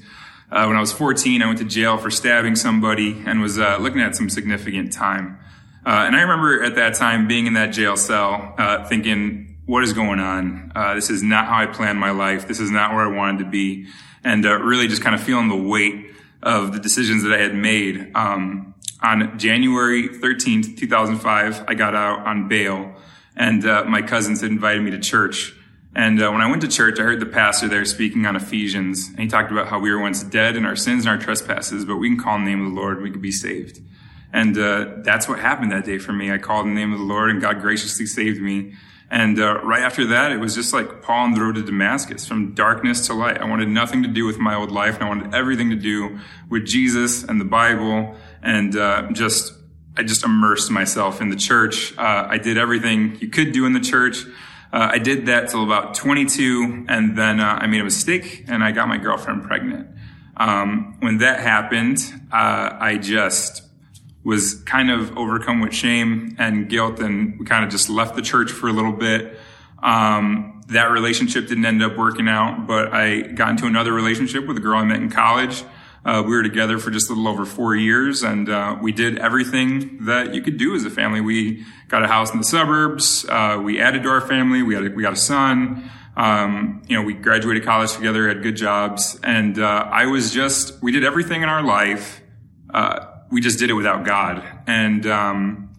Uh, 0.51 0.65
when 0.65 0.75
I 0.75 0.79
was 0.79 0.91
14, 0.91 1.43
I 1.43 1.45
went 1.45 1.59
to 1.59 1.65
jail 1.65 1.97
for 1.97 2.09
stabbing 2.09 2.55
somebody 2.55 3.21
and 3.25 3.39
was 3.39 3.59
uh, 3.59 3.77
looking 3.79 4.01
at 4.01 4.15
some 4.15 4.31
significant 4.31 4.93
time. 4.93 5.37
Uh, 5.85 6.05
and 6.07 6.15
I 6.15 6.21
remember 6.21 6.63
at 6.63 6.73
that 6.75 6.95
time 6.95 7.27
being 7.27 7.45
in 7.45 7.53
that 7.53 7.67
jail 7.67 7.95
cell, 7.95 8.55
thinking, 8.87 9.57
"What 9.67 9.83
is 9.83 9.93
going 9.93 10.19
on? 10.19 10.71
this 10.95 11.11
is 11.11 11.21
not 11.21 11.45
how 11.45 11.57
I 11.57 11.67
planned 11.67 11.99
my 11.99 12.09
life. 12.09 12.47
This 12.47 12.59
is 12.59 12.71
not 12.71 12.95
where 12.95 13.03
I 13.03 13.15
wanted 13.15 13.43
to 13.43 13.49
be," 13.51 13.85
and 14.23 14.43
really 14.43 14.87
just 14.87 15.03
kind 15.03 15.13
of 15.13 15.21
feeling 15.21 15.47
the 15.47 15.55
weight 15.55 16.15
of 16.41 16.73
the 16.73 16.79
decisions 16.79 17.23
that 17.23 17.33
I 17.33 17.37
had 17.37 17.53
made. 17.53 18.11
Um, 18.15 18.74
on 19.01 19.37
January 19.37 20.09
13th, 20.09 20.77
2005, 20.77 21.65
I 21.67 21.73
got 21.73 21.95
out 21.95 22.25
on 22.25 22.47
bail 22.47 22.95
and 23.35 23.65
uh, 23.65 23.83
my 23.85 24.01
cousins 24.01 24.41
had 24.41 24.51
invited 24.51 24.81
me 24.81 24.91
to 24.91 24.99
church. 24.99 25.53
And 25.93 26.21
uh, 26.21 26.29
when 26.29 26.41
I 26.41 26.49
went 26.49 26.61
to 26.61 26.67
church, 26.67 26.99
I 26.99 27.03
heard 27.03 27.19
the 27.19 27.25
pastor 27.25 27.67
there 27.67 27.85
speaking 27.85 28.25
on 28.25 28.35
Ephesians, 28.35 29.07
and 29.09 29.19
he 29.19 29.27
talked 29.27 29.51
about 29.51 29.67
how 29.67 29.79
we 29.79 29.91
were 29.91 29.99
once 29.99 30.23
dead 30.23 30.57
in 30.57 30.65
our 30.65 30.75
sins 30.75 31.05
and 31.05 31.09
our 31.09 31.17
trespasses, 31.17 31.85
but 31.85 31.97
we 31.97 32.09
can 32.09 32.19
call 32.19 32.37
the 32.37 32.43
name 32.43 32.65
of 32.65 32.73
the 32.73 32.79
Lord 32.79 32.97
and 32.97 33.03
we 33.03 33.11
could 33.11 33.21
be 33.21 33.31
saved. 33.31 33.79
And 34.33 34.57
uh, 34.57 34.95
that's 34.97 35.29
what 35.29 35.39
happened 35.39 35.71
that 35.71 35.85
day 35.85 35.97
for 35.97 36.11
me. 36.11 36.31
I 36.31 36.37
called 36.37 36.65
the 36.65 36.71
name 36.71 36.91
of 36.91 36.99
the 36.99 37.05
Lord, 37.05 37.29
and 37.29 37.41
God 37.41 37.61
graciously 37.61 38.05
saved 38.05 38.41
me. 38.41 38.73
And 39.09 39.39
uh, 39.39 39.61
right 39.61 39.83
after 39.83 40.07
that, 40.07 40.31
it 40.31 40.37
was 40.37 40.55
just 40.55 40.73
like 40.73 41.01
Paul 41.01 41.25
on 41.25 41.33
the 41.33 41.41
road 41.41 41.55
to 41.55 41.63
Damascus, 41.63 42.25
from 42.25 42.53
darkness 42.53 43.07
to 43.07 43.13
light. 43.13 43.37
I 43.37 43.45
wanted 43.45 43.69
nothing 43.69 44.03
to 44.03 44.09
do 44.09 44.25
with 44.25 44.37
my 44.37 44.55
old 44.55 44.71
life, 44.71 44.95
and 44.95 45.03
I 45.05 45.07
wanted 45.07 45.33
everything 45.33 45.69
to 45.69 45.75
do 45.75 46.19
with 46.49 46.65
Jesus 46.65 47.23
and 47.23 47.39
the 47.39 47.45
Bible, 47.45 48.15
and 48.45 48.77
uh, 48.77 49.11
just 49.11 49.53
I 49.97 50.03
just 50.03 50.23
immersed 50.23 50.71
myself 50.71 51.19
in 51.19 51.29
the 51.29 51.35
church. 51.35 51.97
Uh, 51.97 52.27
I 52.29 52.37
did 52.37 52.57
everything 52.57 53.17
you 53.19 53.29
could 53.29 53.51
do 53.51 53.65
in 53.65 53.73
the 53.73 53.79
church. 53.79 54.23
Uh, 54.71 54.89
I 54.91 54.99
did 54.99 55.27
that 55.27 55.49
till 55.49 55.63
about 55.63 55.95
22, 55.95 56.85
and 56.89 57.17
then 57.17 57.39
uh, 57.39 57.59
I 57.61 57.67
made 57.67 57.79
a 57.79 57.85
mistake, 57.85 58.43
and 58.47 58.63
I 58.63 58.71
got 58.71 58.87
my 58.89 58.97
girlfriend 58.97 59.43
pregnant. 59.43 59.87
Um, 60.37 60.97
when 60.99 61.19
that 61.19 61.39
happened, 61.39 61.99
uh, 62.31 62.71
I 62.77 62.97
just 62.97 63.63
was 64.25 64.55
kind 64.63 64.91
of 64.91 65.17
overcome 65.17 65.61
with 65.61 65.73
shame 65.73 66.35
and 66.37 66.67
guilt, 66.67 66.99
and 66.99 67.39
we 67.39 67.45
kind 67.45 67.63
of 67.63 67.71
just 67.71 67.89
left 67.89 68.15
the 68.15 68.21
church 68.21 68.51
for 68.51 68.67
a 68.67 68.73
little 68.73 68.91
bit. 68.91 69.39
Um, 69.81 70.61
that 70.67 70.91
relationship 70.91 71.47
didn't 71.47 71.65
end 71.65 71.81
up 71.81 71.95
working 71.95 72.27
out, 72.27 72.67
but 72.67 72.91
I 72.91 73.21
got 73.21 73.51
into 73.51 73.67
another 73.67 73.93
relationship 73.93 74.45
with 74.45 74.57
a 74.57 74.59
girl 74.59 74.79
I 74.79 74.83
met 74.83 74.97
in 74.97 75.09
college. 75.09 75.63
Uh, 76.05 76.21
we 76.21 76.35
were 76.35 76.43
together 76.43 76.77
for 76.77 76.91
just 76.91 77.09
a 77.09 77.13
little 77.13 77.27
over 77.27 77.45
four 77.45 77.75
years, 77.75 78.21
and 78.21 78.47
uh, 78.47 78.77
we 78.79 78.91
did 78.91 79.17
everything 79.17 80.05
that 80.05 80.35
you 80.35 80.41
could 80.43 80.57
do 80.57 80.75
as 80.75 80.85
a 80.85 80.89
family. 80.89 81.19
We 81.19 81.65
got 81.87 82.03
a 82.03 82.07
house 82.07 82.31
in 82.31 82.37
the 82.37 82.43
suburbs. 82.43 83.25
Uh, 83.27 83.59
we 83.63 83.81
added 83.81 84.03
to 84.03 84.09
our 84.09 84.21
family. 84.21 84.61
We 84.61 84.75
had 84.75 84.85
a, 84.85 84.89
we 84.91 85.01
got 85.01 85.13
a 85.13 85.17
son. 85.17 85.89
Um, 86.15 86.83
you 86.87 86.95
know, 86.95 87.03
we 87.03 87.15
graduated 87.15 87.65
college 87.65 87.93
together, 87.93 88.27
had 88.27 88.43
good 88.43 88.55
jobs, 88.55 89.19
and 89.23 89.57
uh, 89.57 89.89
I 89.91 90.05
was 90.05 90.31
just 90.31 90.79
we 90.83 90.91
did 90.91 91.03
everything 91.03 91.41
in 91.41 91.49
our 91.49 91.63
life. 91.63 92.21
Uh, 92.71 93.07
we 93.31 93.41
just 93.41 93.57
did 93.57 93.71
it 93.71 93.73
without 93.73 94.05
God, 94.05 94.43
and 94.67 95.07
um, 95.07 95.73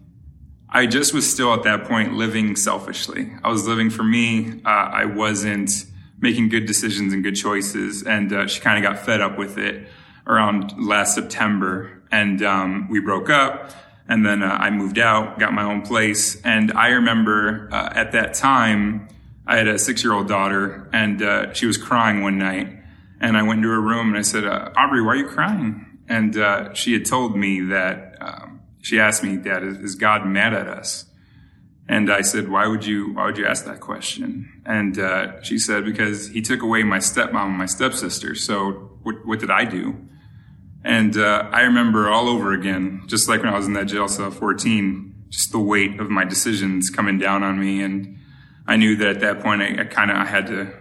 I 0.69 0.87
just 0.87 1.13
was 1.13 1.31
still 1.31 1.53
at 1.53 1.63
that 1.63 1.85
point 1.85 2.15
living 2.15 2.57
selfishly. 2.57 3.31
I 3.45 3.49
was 3.49 3.65
living 3.65 3.89
for 3.89 4.03
me. 4.03 4.61
Uh, 4.65 4.69
I 4.69 5.05
wasn't 5.05 5.71
making 6.19 6.49
good 6.49 6.65
decisions 6.65 7.13
and 7.13 7.23
good 7.23 7.37
choices, 7.37 8.03
and 8.03 8.51
she 8.51 8.59
kind 8.59 8.83
of 8.85 8.91
got 8.91 9.05
fed 9.05 9.21
up 9.21 9.37
with 9.37 9.57
it 9.57 9.87
around 10.27 10.73
last 10.77 11.15
September, 11.15 12.01
and 12.11 12.43
um, 12.43 12.87
we 12.89 12.99
broke 12.99 13.29
up. 13.29 13.71
And 14.09 14.25
then 14.25 14.41
uh, 14.41 14.47
I 14.47 14.69
moved 14.69 14.99
out, 14.99 15.39
got 15.39 15.53
my 15.53 15.63
own 15.63 15.81
place, 15.81 16.39
and 16.43 16.71
I 16.71 16.89
remember 16.89 17.67
uh, 17.71 17.89
at 17.93 18.13
that 18.13 18.33
time 18.35 19.09
I 19.45 19.57
had 19.57 19.67
a 19.67 19.77
six-year-old 19.77 20.27
daughter, 20.27 20.89
and 20.93 21.21
uh, 21.21 21.53
she 21.53 21.65
was 21.65 21.77
crying 21.77 22.21
one 22.21 22.37
night, 22.37 22.69
and 23.19 23.35
I 23.35 23.41
went 23.43 23.57
into 23.57 23.69
her 23.69 23.81
room 23.81 24.07
and 24.09 24.17
I 24.17 24.21
said, 24.21 24.45
uh, 24.45 24.71
"Aubrey, 24.77 25.01
why 25.01 25.13
are 25.13 25.15
you 25.17 25.27
crying?" 25.27 25.85
And 26.07 26.37
uh, 26.37 26.73
she 26.73 26.93
had 26.93 27.05
told 27.05 27.35
me 27.35 27.59
that 27.61 28.15
um, 28.21 28.61
she 28.81 28.99
asked 28.99 29.23
me, 29.23 29.35
Dad, 29.35 29.63
is 29.63 29.95
God 29.95 30.25
mad 30.25 30.53
at 30.53 30.67
us? 30.67 31.05
And 31.89 32.11
I 32.11 32.21
said, 32.21 32.49
why 32.49 32.67
would 32.67 32.85
you, 32.85 33.13
why 33.13 33.25
would 33.25 33.37
you 33.37 33.45
ask 33.45 33.65
that 33.65 33.79
question? 33.79 34.61
And, 34.65 34.97
uh, 34.99 35.41
she 35.41 35.57
said, 35.57 35.85
because 35.85 36.29
he 36.29 36.41
took 36.41 36.61
away 36.61 36.83
my 36.83 36.99
stepmom 36.99 37.47
and 37.47 37.57
my 37.57 37.65
stepsister. 37.65 38.35
So 38.35 38.71
what, 39.03 39.25
what 39.25 39.39
did 39.39 39.51
I 39.51 39.65
do? 39.65 39.95
And, 40.87 41.17
uh, 41.17 41.49
I 41.51 41.63
remember 41.63 42.09
all 42.09 42.29
over 42.29 42.53
again, 42.53 43.03
just 43.07 43.27
like 43.27 43.43
when 43.43 43.53
I 43.53 43.57
was 43.57 43.67
in 43.67 43.73
that 43.73 43.87
jail 43.87 44.07
cell 44.07 44.31
14, 44.31 45.25
just 45.27 45.51
the 45.51 45.59
weight 45.59 45.99
of 45.99 46.09
my 46.09 46.23
decisions 46.23 46.89
coming 46.89 47.19
down 47.19 47.43
on 47.43 47.59
me. 47.59 47.83
And 47.83 48.19
I 48.65 48.77
knew 48.77 48.95
that 48.95 49.09
at 49.09 49.19
that 49.19 49.41
point 49.41 49.61
I, 49.61 49.81
I 49.81 49.83
kind 49.83 50.09
of, 50.09 50.15
I 50.15 50.23
had 50.23 50.47
to, 50.47 50.71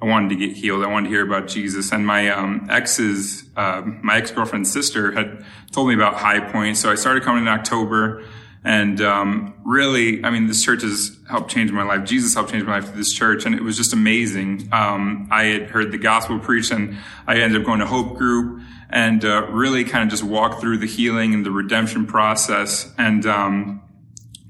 I 0.00 0.06
wanted 0.06 0.30
to 0.30 0.36
get 0.36 0.56
healed. 0.56 0.82
I 0.82 0.86
wanted 0.86 1.08
to 1.08 1.14
hear 1.14 1.26
about 1.26 1.46
Jesus. 1.46 1.92
And 1.92 2.06
my, 2.06 2.30
um, 2.30 2.68
ex's, 2.70 3.44
uh, 3.54 3.82
my 4.02 4.16
ex-girlfriend's 4.16 4.72
sister 4.72 5.12
had 5.12 5.44
told 5.72 5.88
me 5.88 5.94
about 5.94 6.14
High 6.14 6.40
Point. 6.50 6.78
So 6.78 6.90
I 6.90 6.94
started 6.94 7.22
coming 7.22 7.42
in 7.42 7.48
October 7.48 8.24
and 8.68 9.00
um, 9.00 9.54
really, 9.64 10.22
I 10.22 10.28
mean, 10.28 10.46
this 10.46 10.62
church 10.62 10.82
has 10.82 11.16
helped 11.26 11.50
change 11.50 11.72
my 11.72 11.84
life. 11.84 12.04
Jesus 12.04 12.34
helped 12.34 12.50
change 12.50 12.64
my 12.64 12.72
life 12.72 12.84
through 12.84 12.98
this 12.98 13.14
church, 13.14 13.46
and 13.46 13.54
it 13.54 13.62
was 13.62 13.78
just 13.78 13.94
amazing. 13.94 14.68
Um, 14.72 15.26
I 15.30 15.44
had 15.44 15.70
heard 15.70 15.90
the 15.90 15.96
gospel 15.96 16.38
preached, 16.38 16.70
and 16.70 16.98
I 17.26 17.38
ended 17.38 17.62
up 17.62 17.66
going 17.66 17.80
to 17.80 17.86
Hope 17.86 18.18
Group 18.18 18.60
and 18.90 19.24
uh, 19.24 19.46
really 19.46 19.84
kind 19.84 20.04
of 20.04 20.10
just 20.10 20.22
walked 20.22 20.60
through 20.60 20.76
the 20.76 20.86
healing 20.86 21.32
and 21.32 21.46
the 21.46 21.50
redemption 21.50 22.04
process. 22.04 22.92
And 22.98 23.24
um, 23.24 23.80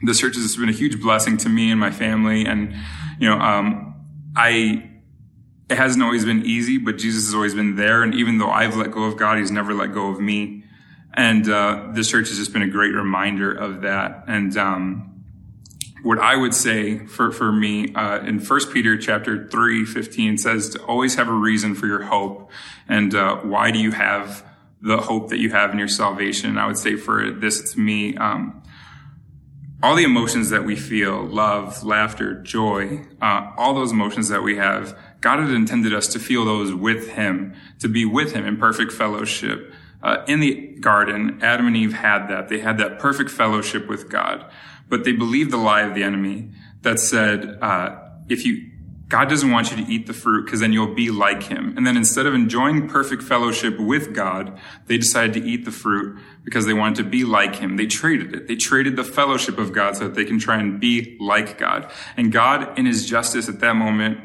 this 0.03 0.19
church 0.19 0.35
has 0.35 0.57
been 0.57 0.69
a 0.69 0.73
huge 0.73 1.01
blessing 1.01 1.37
to 1.37 1.49
me 1.49 1.71
and 1.71 1.79
my 1.79 1.93
family. 1.93 2.45
And 2.45 2.75
you 3.21 3.29
know, 3.29 3.39
um, 3.39 4.05
I 4.35 4.83
it 5.71 5.77
hasn't 5.77 6.03
always 6.03 6.25
been 6.25 6.45
easy, 6.45 6.77
but 6.77 6.99
Jesus 6.99 7.27
has 7.27 7.35
always 7.37 7.55
been 7.55 7.77
there. 7.77 8.03
And 8.03 8.17
even 8.17 8.39
though 8.39 8.51
I've 8.51 8.75
let 8.75 8.91
go 8.91 9.05
of 9.05 9.17
God, 9.17 9.39
He's 9.39 9.53
never 9.53 9.75
let 9.75 9.95
go 9.95 10.09
of 10.09 10.19
me. 10.19 10.58
And 11.19 11.49
uh, 11.49 11.89
this 11.91 12.09
church 12.09 12.29
has 12.29 12.39
just 12.39 12.53
been 12.53 12.63
a 12.63 12.69
great 12.69 12.95
reminder 12.95 13.53
of 13.53 13.81
that. 13.81 14.23
And 14.29 14.57
um, 14.57 15.25
what 16.05 16.21
I 16.21 16.37
would 16.37 16.55
say 16.55 17.07
for, 17.07 17.33
for 17.33 17.51
me 17.51 17.93
uh, 17.93 18.21
in 18.21 18.39
First 18.39 18.73
Peter 18.73 18.97
chapter 18.97 19.49
3, 19.49 19.85
15 19.85 20.39
says 20.39 20.69
to 20.71 20.83
always 20.85 21.17
have 21.17 21.27
a 21.27 21.33
reason 21.33 21.75
for 21.75 21.89
your 21.89 22.05
hope. 22.05 22.53
And 22.87 23.17
uh, 23.17 23.39
why 23.39 23.73
do 23.73 23.81
you 23.81 23.91
have 23.91 24.45
the 24.81 24.99
hope 24.99 25.31
that 25.31 25.39
you 25.39 25.51
have 25.51 25.73
in 25.73 25.81
your 25.81 25.89
salvation? 25.89 26.51
And 26.51 26.61
I 26.61 26.69
would 26.69 26.79
say 26.79 26.95
for 26.95 27.33
this 27.33 27.73
to 27.73 27.81
me, 27.81 28.17
um, 28.17 28.63
all 29.83 29.97
the 29.97 30.05
emotions 30.05 30.51
that 30.51 30.65
we 30.65 30.77
feel, 30.77 31.27
love, 31.27 31.83
laughter, 31.83 32.35
joy, 32.43 33.05
uh, 33.21 33.51
all 33.57 33.75
those 33.75 33.91
emotions 33.91 34.29
that 34.29 34.45
we 34.45 34.57
have, 34.57 34.97
God 35.21 35.41
had 35.41 35.51
intended 35.51 35.93
us 35.93 36.07
to 36.13 36.21
feel 36.21 36.45
those 36.45 36.73
with 36.73 37.11
Him, 37.11 37.57
to 37.81 37.89
be 37.89 38.05
with 38.05 38.35
Him 38.35 38.47
in 38.47 38.57
perfect 38.57 38.93
fellowship. 38.93 39.73
Uh, 40.03 40.25
in 40.29 40.41
the 40.41 40.77
garden, 40.81 41.41
Adam 41.43 41.67
and 41.67 41.77
Eve 41.77 41.93
had 41.93 42.29
that. 42.29 42.49
They 42.49 42.61
had 42.61 42.79
that 42.79 42.99
perfect 42.99 43.31
fellowship 43.31 43.89
with 43.89 44.09
God, 44.09 44.45
but 44.89 45.05
they 45.05 45.13
believed 45.13 45.51
the 45.51 45.57
lie 45.57 45.83
of 45.83 45.95
the 45.95 46.05
enemy 46.05 46.51
that 46.83 47.01
said, 47.01 47.59
uh, 47.61 47.97
if 48.29 48.47
you, 48.47 48.71
God 49.09 49.29
doesn't 49.29 49.51
want 49.51 49.71
you 49.71 49.85
to 49.85 49.91
eat 49.91 50.07
the 50.07 50.13
fruit 50.13 50.45
because 50.45 50.61
then 50.61 50.73
you'll 50.73 50.95
be 50.95 51.11
like 51.11 51.45
him. 51.45 51.75
And 51.77 51.87
then 51.87 51.97
instead 51.97 52.27
of 52.27 52.35
enjoying 52.35 52.89
perfect 52.89 53.23
fellowship 53.23 53.81
with 53.81 54.15
God, 54.15 54.61
they 54.87 54.99
decided 54.99 55.33
to 55.35 55.49
eat 55.49 55.65
the 55.65 55.71
fruit 55.73 56.21
because 56.45 56.67
they 56.67 56.75
wanted 56.75 57.03
to 57.03 57.09
be 57.09 57.25
like 57.25 57.57
him. 57.57 57.77
They 57.77 57.87
traded 57.87 58.35
it. 58.35 58.49
They 58.49 58.57
traded 58.57 58.97
the 58.97 59.05
fellowship 59.05 59.59
of 59.59 59.73
God 59.73 59.97
so 59.97 60.05
that 60.05 60.15
they 60.15 60.25
can 60.27 60.39
try 60.39 60.61
and 60.61 60.79
be 60.79 61.17
like 61.19 61.59
God. 61.59 61.91
And 62.17 62.31
God, 62.31 62.79
in 62.79 62.87
his 62.87 63.07
justice 63.07 63.49
at 63.49 63.61
that 63.61 63.75
moment, 63.75 64.21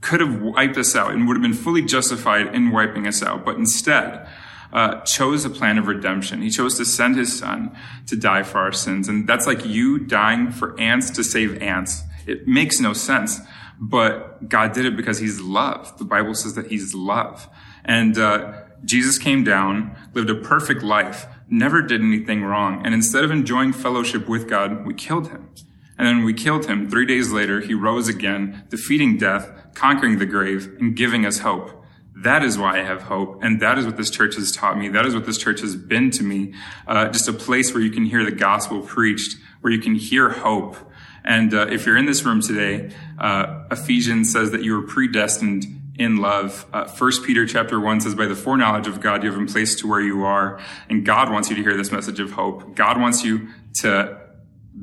could 0.00 0.20
have 0.20 0.42
wiped 0.42 0.76
us 0.76 0.94
out 0.94 1.12
and 1.12 1.26
would 1.26 1.36
have 1.36 1.42
been 1.42 1.54
fully 1.54 1.82
justified 1.82 2.54
in 2.54 2.70
wiping 2.70 3.06
us 3.06 3.22
out. 3.22 3.44
But 3.44 3.56
instead, 3.56 4.28
uh, 4.74 5.00
chose 5.02 5.44
a 5.44 5.50
plan 5.50 5.78
of 5.78 5.86
redemption. 5.86 6.42
He 6.42 6.50
chose 6.50 6.76
to 6.78 6.84
send 6.84 7.16
his 7.16 7.38
son 7.38 7.74
to 8.08 8.16
die 8.16 8.42
for 8.42 8.58
our 8.58 8.72
sins. 8.72 9.08
And 9.08 9.26
that's 9.26 9.46
like 9.46 9.64
you 9.64 9.98
dying 9.98 10.50
for 10.50 10.78
ants 10.80 11.10
to 11.10 11.22
save 11.22 11.62
ants. 11.62 12.02
It 12.26 12.48
makes 12.48 12.80
no 12.80 12.92
sense. 12.92 13.40
But 13.80 14.48
God 14.48 14.72
did 14.72 14.84
it 14.84 14.96
because 14.96 15.18
he's 15.18 15.40
love. 15.40 15.96
The 15.98 16.04
Bible 16.04 16.34
says 16.34 16.54
that 16.54 16.66
he's 16.66 16.92
love. 16.92 17.48
And 17.84 18.18
uh, 18.18 18.62
Jesus 18.84 19.16
came 19.16 19.44
down, 19.44 19.96
lived 20.12 20.30
a 20.30 20.34
perfect 20.34 20.82
life, 20.82 21.26
never 21.48 21.80
did 21.80 22.00
anything 22.00 22.42
wrong. 22.42 22.84
And 22.84 22.94
instead 22.94 23.22
of 23.22 23.30
enjoying 23.30 23.72
fellowship 23.72 24.28
with 24.28 24.48
God, 24.48 24.84
we 24.84 24.94
killed 24.94 25.28
him. 25.28 25.50
And 25.96 26.08
then 26.08 26.24
we 26.24 26.34
killed 26.34 26.66
him. 26.66 26.90
Three 26.90 27.06
days 27.06 27.30
later, 27.30 27.60
he 27.60 27.74
rose 27.74 28.08
again, 28.08 28.64
defeating 28.70 29.18
death, 29.18 29.52
conquering 29.74 30.18
the 30.18 30.26
grave, 30.26 30.74
and 30.80 30.96
giving 30.96 31.24
us 31.24 31.38
hope. 31.38 31.83
That 32.24 32.42
is 32.42 32.58
why 32.58 32.80
I 32.80 32.82
have 32.82 33.02
hope. 33.02 33.42
And 33.42 33.60
that 33.60 33.78
is 33.78 33.84
what 33.86 33.96
this 33.96 34.10
church 34.10 34.34
has 34.36 34.50
taught 34.50 34.76
me. 34.78 34.88
That 34.88 35.06
is 35.06 35.14
what 35.14 35.26
this 35.26 35.38
church 35.38 35.60
has 35.60 35.76
been 35.76 36.10
to 36.12 36.22
me. 36.24 36.54
Uh, 36.86 37.08
just 37.08 37.28
a 37.28 37.32
place 37.32 37.72
where 37.72 37.82
you 37.82 37.90
can 37.90 38.04
hear 38.04 38.24
the 38.24 38.32
gospel 38.32 38.80
preached, 38.80 39.36
where 39.60 39.72
you 39.72 39.80
can 39.80 39.94
hear 39.94 40.30
hope. 40.30 40.76
And 41.24 41.54
uh, 41.54 41.66
if 41.70 41.86
you're 41.86 41.96
in 41.96 42.06
this 42.06 42.24
room 42.24 42.40
today, 42.40 42.94
uh, 43.18 43.64
Ephesians 43.70 44.32
says 44.32 44.50
that 44.50 44.62
you 44.62 44.72
were 44.74 44.86
predestined 44.86 45.66
in 45.98 46.16
love. 46.16 46.66
Uh, 46.72 46.84
First 46.86 47.24
Peter 47.24 47.46
chapter 47.46 47.78
one 47.78 48.00
says, 48.00 48.14
by 48.14 48.26
the 48.26 48.34
foreknowledge 48.34 48.86
of 48.86 49.00
God, 49.00 49.22
you 49.22 49.30
have 49.30 49.38
been 49.38 49.46
placed 49.46 49.78
to 49.80 49.86
where 49.86 50.00
you 50.00 50.24
are. 50.24 50.60
And 50.88 51.04
God 51.04 51.30
wants 51.30 51.50
you 51.50 51.56
to 51.56 51.62
hear 51.62 51.76
this 51.76 51.92
message 51.92 52.20
of 52.20 52.32
hope. 52.32 52.74
God 52.74 53.00
wants 53.00 53.22
you 53.22 53.48
to 53.80 54.23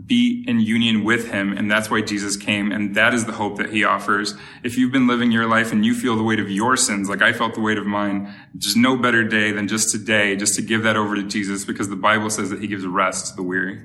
be 0.05 0.43
in 0.47 0.59
union 0.59 1.03
with 1.03 1.31
him. 1.31 1.51
And 1.57 1.69
that's 1.69 1.89
why 1.89 2.01
Jesus 2.01 2.37
came. 2.37 2.71
And 2.71 2.95
that 2.95 3.13
is 3.13 3.25
the 3.25 3.33
hope 3.33 3.57
that 3.57 3.71
he 3.71 3.83
offers. 3.83 4.35
If 4.63 4.77
you've 4.77 4.91
been 4.91 5.07
living 5.07 5.31
your 5.31 5.47
life 5.47 5.71
and 5.71 5.85
you 5.85 5.93
feel 5.93 6.15
the 6.15 6.23
weight 6.23 6.39
of 6.39 6.49
your 6.49 6.77
sins, 6.77 7.09
like 7.09 7.21
I 7.21 7.33
felt 7.33 7.55
the 7.55 7.61
weight 7.61 7.77
of 7.77 7.85
mine, 7.85 8.33
there's 8.53 8.75
no 8.75 8.95
better 8.95 9.23
day 9.23 9.51
than 9.51 9.67
just 9.67 9.91
today, 9.91 10.35
just 10.35 10.55
to 10.55 10.61
give 10.61 10.83
that 10.83 10.95
over 10.95 11.15
to 11.15 11.23
Jesus 11.23 11.65
because 11.65 11.89
the 11.89 11.95
Bible 11.95 12.29
says 12.29 12.49
that 12.51 12.61
he 12.61 12.67
gives 12.67 12.85
rest 12.85 13.27
to 13.27 13.35
the 13.35 13.43
weary. 13.43 13.81